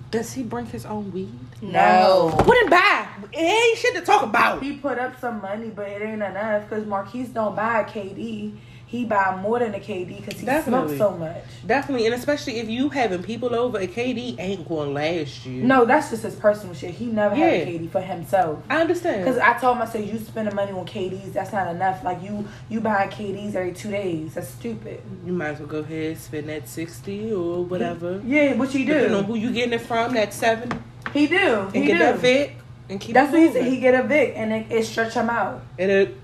[0.09, 1.46] Does he bring his own weed?
[1.61, 2.33] No.
[2.45, 3.07] Wouldn't buy.
[3.33, 4.61] It ain't shit to talk about.
[4.63, 8.55] He put up some money, but it ain't enough because Marquise don't buy a KD.
[8.85, 10.95] He buy more than a KD because he Definitely.
[10.95, 11.43] smokes so much.
[11.65, 15.61] Definitely, and especially if you having people over, a KD ain't going to last you.
[15.61, 16.91] No, that's just his personal shit.
[16.91, 18.63] He never had a KD for himself.
[18.69, 19.25] I understand.
[19.25, 22.01] Because I told him, I said, you spending money on KDs, that's not enough.
[22.05, 24.35] Like, you you buying KDs every two days.
[24.35, 25.01] That's stupid.
[25.25, 28.21] you might as well go ahead and spend that sixty or whatever.
[28.25, 29.33] Yeah, what you Depending on do?
[29.33, 30.81] who you getting it from, that seven,
[31.13, 31.35] He do.
[31.35, 31.99] and He get do.
[31.99, 32.55] that Vic
[32.89, 33.13] and keep.
[33.13, 33.65] That's what he said.
[33.65, 35.61] He get a Vic, and it, it stretch him out.
[35.77, 36.17] And it,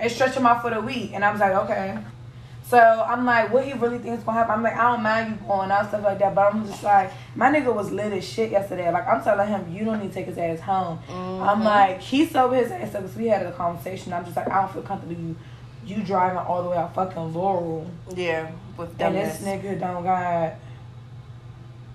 [0.00, 1.12] It stretch him out for the week.
[1.14, 1.98] And I was like, okay.
[2.68, 4.54] So I'm like, what he really thinks is gonna happen?
[4.56, 6.34] I'm like, I don't mind you going out, stuff like that.
[6.34, 8.90] But I'm just like, my nigga was lit as shit yesterday.
[8.90, 10.98] Like, I'm telling him, you don't need to take his ass home.
[11.08, 11.62] I'm mm-hmm.
[11.62, 14.12] like, he sober his ass up because we had a conversation.
[14.12, 15.36] I'm just like, I don't feel comfortable you
[15.86, 17.88] you driving all the way out fucking Laurel.
[18.14, 20.54] Yeah, with And this nigga don't got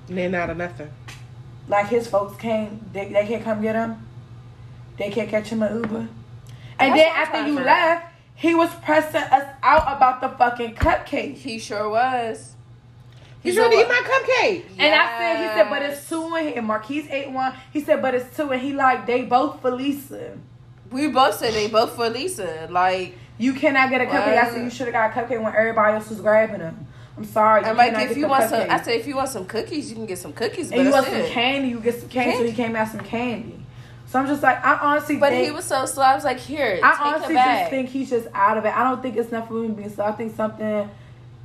[0.07, 0.89] they're not a nothing.
[1.71, 4.05] Like his folks can't they, they can't come get him.
[4.97, 6.07] They can't catch him an Uber.
[6.77, 11.35] And That's then after you left, he was pressing us out about the fucking cupcake.
[11.35, 12.55] He sure was.
[13.43, 14.65] You He's sure to eat my cupcake?
[14.77, 16.09] And I said, he said, but it's Yes.
[16.09, 16.61] two in here.
[16.61, 17.53] Marquise ate one.
[17.73, 18.51] He said, but it's two.
[18.51, 20.37] And he like, they both for Lisa.
[20.91, 22.67] We both said they both for Lisa.
[22.69, 24.37] Like, You cannot get a cupcake.
[24.37, 26.85] I said, you should have got a cupcake when everybody else was grabbing them.
[27.21, 27.63] I'm sorry.
[27.65, 28.69] I'm like, if you the want some.
[28.69, 30.69] I said, if you want some cookies, you can get some cookies.
[30.69, 32.31] But and you that's want some candy, you get some candy.
[32.31, 32.51] So Candy.
[32.51, 33.57] he came out some candy.
[34.07, 36.03] So I'm just like, I honestly But think, he was so slow.
[36.03, 37.59] I was like, here, I take honestly back.
[37.59, 38.75] just think he's just out of it.
[38.75, 40.05] I don't think it's nothing for him being slow.
[40.05, 40.89] I think something,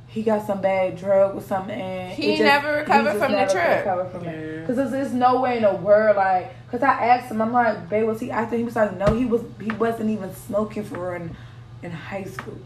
[0.07, 1.79] he got some bad drug or something.
[1.79, 3.85] And He just- never recovered just from the trip.
[3.85, 4.31] recovered from Yeah.
[4.31, 4.67] it.
[4.67, 7.87] Cause there's, there's no way in the world, like, cause I asked him, I'm like,
[7.89, 8.57] babe, was he acting?
[8.59, 11.35] He was like, no, he was, he wasn't even smoking for in,
[11.83, 12.57] in high school.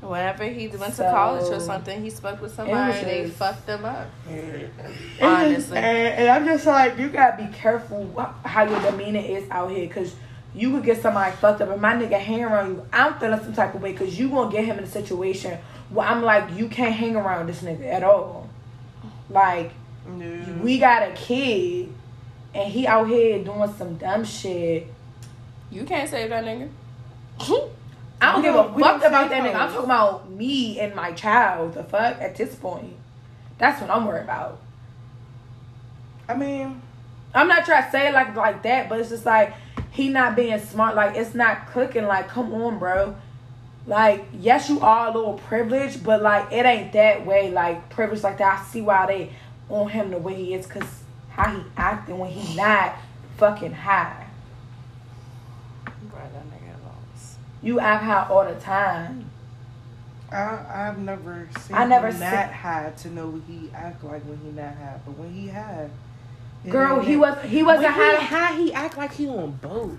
[0.00, 2.92] Whenever he went So- to college or something, he spoke with somebody.
[2.92, 4.06] was They fucked them up.
[4.28, 4.70] And,
[5.20, 5.76] Honestly.
[5.78, 8.08] and I'm just like, you gotta be careful
[8.44, 10.14] how your demeanor is out here, cause
[10.54, 11.70] you could get somebody fucked up.
[11.70, 14.50] And my nigga hang around you, I'm feeling some type of way, cause you gonna
[14.52, 15.58] get him in a situation
[15.90, 18.48] where I'm like, you can't hang around this nigga at all.
[19.28, 19.72] Like,
[20.62, 21.92] we got a kid,
[22.54, 24.86] and he out here doing some dumb shit.
[25.70, 26.68] You can't save that nigga.
[28.20, 29.54] I don't We give a fuck about that nigga.
[29.54, 31.74] I'm talking about me and my child.
[31.74, 32.94] The fuck at this point,
[33.58, 34.58] that's what I'm worried about.
[36.28, 36.82] I mean,
[37.34, 39.54] I'm not trying to say it like like that, but it's just like
[39.90, 40.96] he not being smart.
[40.96, 42.06] Like it's not clicking.
[42.06, 43.16] Like come on, bro.
[43.86, 47.50] Like yes, you are a little privileged, but like it ain't that way.
[47.50, 48.60] Like privileged like that.
[48.60, 49.30] I see why they
[49.68, 52.96] on him the way he is, cause how he acting when he not
[53.36, 54.26] fucking high.
[56.02, 57.38] Bro, that nigga lost.
[57.62, 59.30] You act high all the time.
[60.30, 64.04] I I've never seen I never him seen- that high to know what he act
[64.04, 65.88] like when he not high, but when he high,
[66.68, 68.16] Girl, he was he wasn't when high.
[68.18, 69.96] He high, he act like he on boat.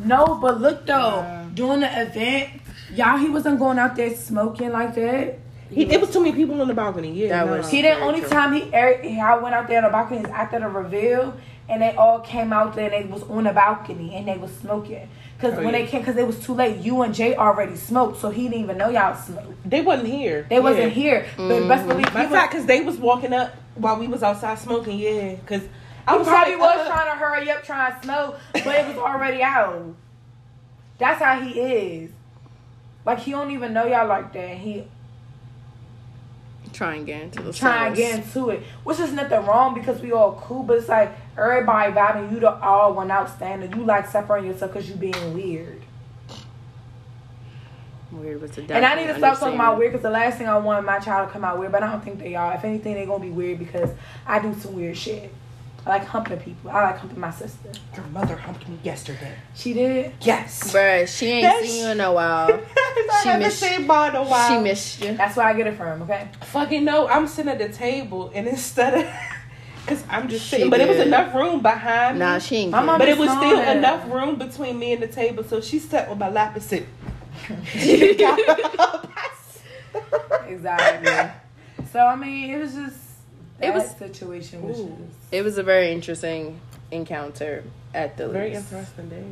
[0.00, 1.44] No, but look though, Yeah.
[1.54, 2.50] during the event,
[2.94, 5.38] y'all he wasn't going out there smoking like that.
[5.70, 7.12] He, it was too many people on the balcony.
[7.12, 7.56] Yeah, That no.
[7.58, 8.28] was- He the only true.
[8.28, 11.34] time he er- I went out there on the balcony is after the reveal,
[11.70, 14.50] and they all came out there and they was on the balcony and they was
[14.56, 15.08] smoking.
[15.40, 15.80] Cause Oh, when yeah.
[15.82, 16.78] they came, cause it was too late.
[16.78, 19.68] You and Jay already smoked, so he didn't even know y'all smoked.
[19.70, 20.46] They wasn't here.
[20.50, 21.02] They wasn't Yeah.
[21.02, 24.06] here, but best believe he Matter was, fact, cause they was walking up while we
[24.08, 24.98] was outside smoking.
[24.98, 25.62] Yeah, cause
[26.06, 28.86] I was probably like, was uh, trying to hurry up, trying to smoke, but it
[28.88, 29.94] was already out.
[30.98, 32.10] That's how he is.
[33.06, 34.58] Like he don't even know y'all like that.
[34.58, 34.84] He
[36.72, 40.00] Try and get into the try and get into it, which is nothing wrong because
[40.00, 40.62] we all cool.
[40.62, 41.10] But it's like
[41.40, 42.32] everybody vibing.
[42.32, 43.72] You the all one outstanding.
[43.74, 45.82] You like separating yourself because you being weird.
[48.12, 50.48] Weird was the And I need to stop talking about weird because the last thing
[50.48, 52.54] I want my child to come out weird, but I don't think they are.
[52.54, 53.90] If anything, they're gonna be weird because
[54.26, 55.32] I do some weird shit.
[55.86, 56.70] I like humping people.
[56.72, 57.70] I like humping my sister.
[57.96, 59.32] Your mother humped me yesterday.
[59.54, 60.12] She did.
[60.20, 60.72] Yes.
[60.74, 62.48] Bruh, she ain't That's- seen you in a while.
[62.76, 64.48] I She haven't missed- seen Bob in a while.
[64.50, 65.14] She missed you.
[65.16, 66.02] That's where I get it from.
[66.02, 66.28] Okay.
[66.42, 69.10] Fucking no, I'm sitting at the table and instead of,
[69.86, 72.40] cause I'm just She sitting, but it was enough room behind Nah, me.
[72.40, 72.70] she ain't.
[72.72, 73.70] My But it was still Small.
[73.76, 76.86] enough room between me and the table, so she sat with my lap and said,
[77.66, 78.38] She got
[78.78, 79.06] up.
[80.48, 81.84] Exactly.
[81.92, 82.96] so I mean, it was just
[83.60, 84.96] It that was- situation was Ooh.
[85.08, 85.32] just.
[85.32, 86.60] It was a very interesting
[86.90, 87.62] encounter
[87.94, 88.72] at the Very least.
[88.72, 89.24] interesting day.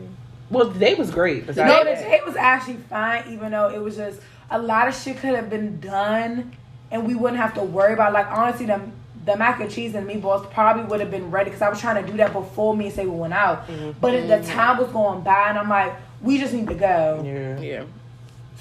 [0.51, 1.47] Well, the day was great.
[1.47, 4.21] No, the day was actually fine, even though it was just
[4.51, 6.53] a lot of shit could have been done,
[6.91, 8.13] and we wouldn't have to worry about.
[8.15, 8.81] Like honestly, the
[9.29, 12.05] the mac and cheese and meatballs probably would have been ready because I was trying
[12.05, 13.67] to do that before me and say we went out.
[13.69, 13.99] Mm-hmm.
[14.01, 14.53] But it, the mm-hmm.
[14.53, 17.23] time was going by, and I'm like, we just need to go.
[17.25, 17.61] Yeah.
[17.61, 17.85] Yeah.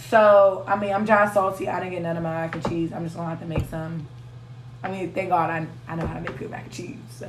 [0.09, 1.67] So I mean, I'm John salty.
[1.67, 2.91] I didn't get none of my mac and cheese.
[2.93, 4.07] I'm just gonna have to make some.
[4.83, 6.97] I mean, thank God I, I know how to make good mac and cheese.
[7.09, 7.27] So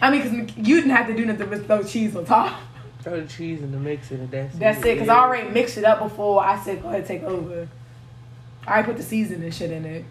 [0.00, 2.58] I mean, because you didn't have to do nothing but throw cheese on top.
[3.02, 4.58] Throw the cheese in the mixer and that's it.
[4.58, 4.94] That's it.
[4.94, 7.68] Because I already mixed it up before I said go ahead and take over.
[8.66, 10.04] I already put the seasoning shit in it.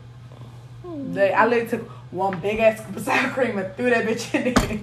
[0.85, 1.13] Mm-hmm.
[1.15, 4.33] Like, I literally took one big ass scoop of sour cream and threw that bitch
[4.33, 4.79] in there.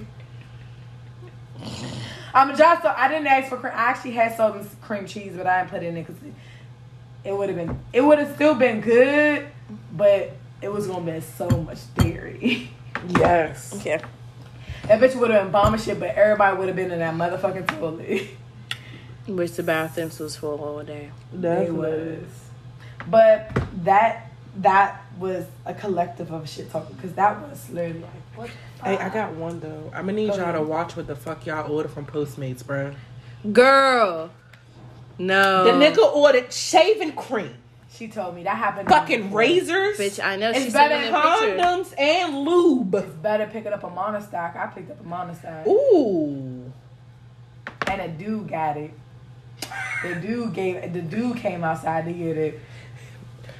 [2.33, 3.73] I'm just so I didn't ask for cream.
[3.75, 6.33] I actually had some cream cheese, but I didn't put it in it because it,
[7.25, 9.47] it would have been it would have still been good,
[9.91, 10.31] but
[10.61, 12.69] it was gonna be so much dairy.
[13.09, 13.75] Yes.
[13.75, 13.99] Okay.
[14.87, 17.13] that bitch would have been bomb as shit, but everybody would have been in that
[17.13, 18.29] motherfucking toilet.
[19.27, 21.11] Which the bathrooms was full all day.
[21.33, 22.23] They was.
[23.09, 23.51] But
[23.83, 28.49] that that was a collective of shit talking because that was literally like what.
[28.79, 28.97] the Hey.
[28.97, 29.91] I got one though.
[29.93, 32.93] I'm gonna need Go y'all to watch what the fuck y'all order from Postmates, bruh.
[33.51, 34.29] Girl.
[35.19, 35.63] No.
[35.65, 37.53] The nigga ordered shaving cream,
[37.93, 38.89] She told me that happened.
[38.89, 41.57] fucking razors, Bitch, I know It's she's better sending a picture.
[41.63, 42.95] condoms, and lube.
[42.95, 44.55] It's better picking up a monostock.
[44.57, 46.71] I picked up a monostock, Ooh.
[47.87, 48.91] and a dude got it.
[50.03, 52.59] The dude gave the dude came outside to get it.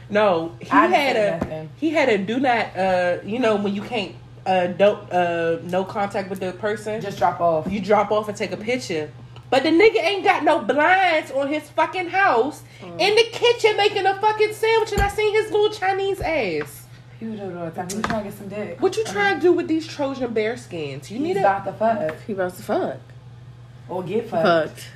[0.09, 1.69] No, he I had a nothing.
[1.77, 5.83] he had a do not uh you know when you can't uh don't uh no
[5.85, 7.71] contact with the person Just drop off.
[7.71, 9.11] you drop off and take a picture.
[9.49, 14.05] But the nigga ain't got no blinds on his fucking house in the kitchen making
[14.05, 16.79] a fucking sandwich and I seen his little Chinese ass.
[17.19, 17.87] He was doing time.
[17.89, 18.81] He was trying to get some dick.
[18.81, 21.09] What you trying to do with these Trojan bear skins?
[21.11, 22.97] You He's need a about to fuck He about to fuck.
[23.87, 24.43] or get fucked.
[24.71, 24.87] Fucked.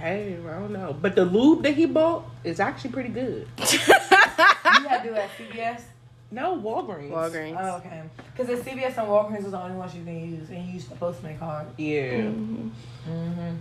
[0.00, 0.96] Hey, I don't know.
[0.98, 3.46] But the lube that he bought is actually pretty good.
[4.80, 5.82] You had to do it at CVS.
[6.30, 7.10] No, Walgreens.
[7.10, 7.56] Walgreens.
[7.60, 8.02] Oh, okay.
[8.32, 10.90] Because the CVS and Walgreens is the only ones you can use, and you used
[10.90, 11.66] the Postman card.
[11.76, 12.22] Yeah.
[12.22, 13.56] Mm-hmm.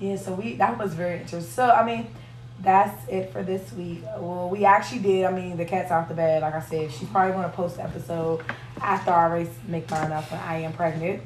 [0.00, 1.48] Yeah, so we that was very interesting.
[1.48, 2.08] So I mean,
[2.60, 4.02] that's it for this week.
[4.18, 5.26] Well, we actually did.
[5.26, 6.42] I mean, the cat's out the bed.
[6.42, 8.42] Like I said, she's probably going to post the episode
[8.80, 11.22] after I already make mine up when I am pregnant.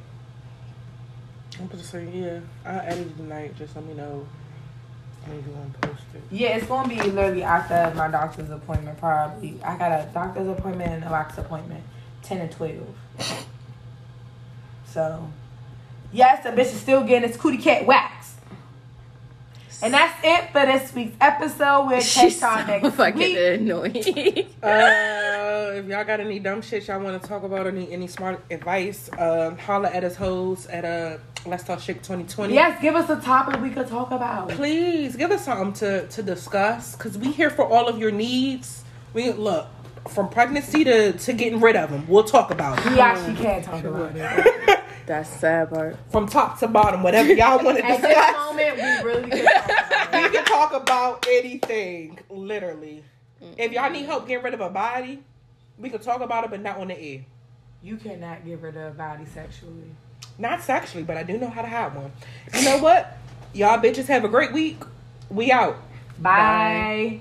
[1.58, 2.40] I'm gonna say yeah.
[2.64, 3.56] I edited tonight.
[3.56, 4.26] Just let me know
[5.24, 6.22] when you want to post it.
[6.30, 8.98] Yeah, it's going to be literally after my doctor's appointment.
[8.98, 11.82] Probably, I got a doctor's appointment and a box appointment,
[12.22, 12.94] ten and twelve.
[14.86, 15.30] So,
[16.12, 18.34] yes, the bitch is still getting its cootie cat wax.
[19.82, 21.86] And that's it for this week's episode.
[21.86, 23.36] We'll She's catch y'all so next fucking week.
[23.36, 24.46] annoying.
[24.62, 24.68] Uh,
[25.74, 28.40] if y'all got any dumb shit y'all want to talk about, or any any smart
[28.50, 32.52] advice, um, holla at us hoes at uh Let's Talk Shit 2020.
[32.54, 34.48] Yes, give us a topic we could talk about.
[34.50, 38.84] Please give us something to to discuss because we here for all of your needs.
[39.14, 39.66] We look
[40.08, 42.06] from pregnancy to to getting rid of them.
[42.08, 44.80] We'll talk about it We actually can talk about it.
[45.06, 45.96] That's sad part.
[46.10, 47.02] from top to bottom.
[47.04, 48.04] Whatever y'all want to discuss.
[48.04, 52.18] At this moment, we really can talk about we can talk about anything.
[52.28, 53.04] Literally,
[53.56, 55.22] if y'all need help getting rid of a body,
[55.78, 57.24] we could talk about it, but not on the air.
[57.82, 59.90] You cannot give her the body sexually.
[60.38, 62.12] Not sexually, but I do know how to have one.
[62.54, 63.16] You know what?
[63.52, 64.78] Y'all bitches have a great week.
[65.30, 65.76] We out.
[66.18, 67.20] Bye.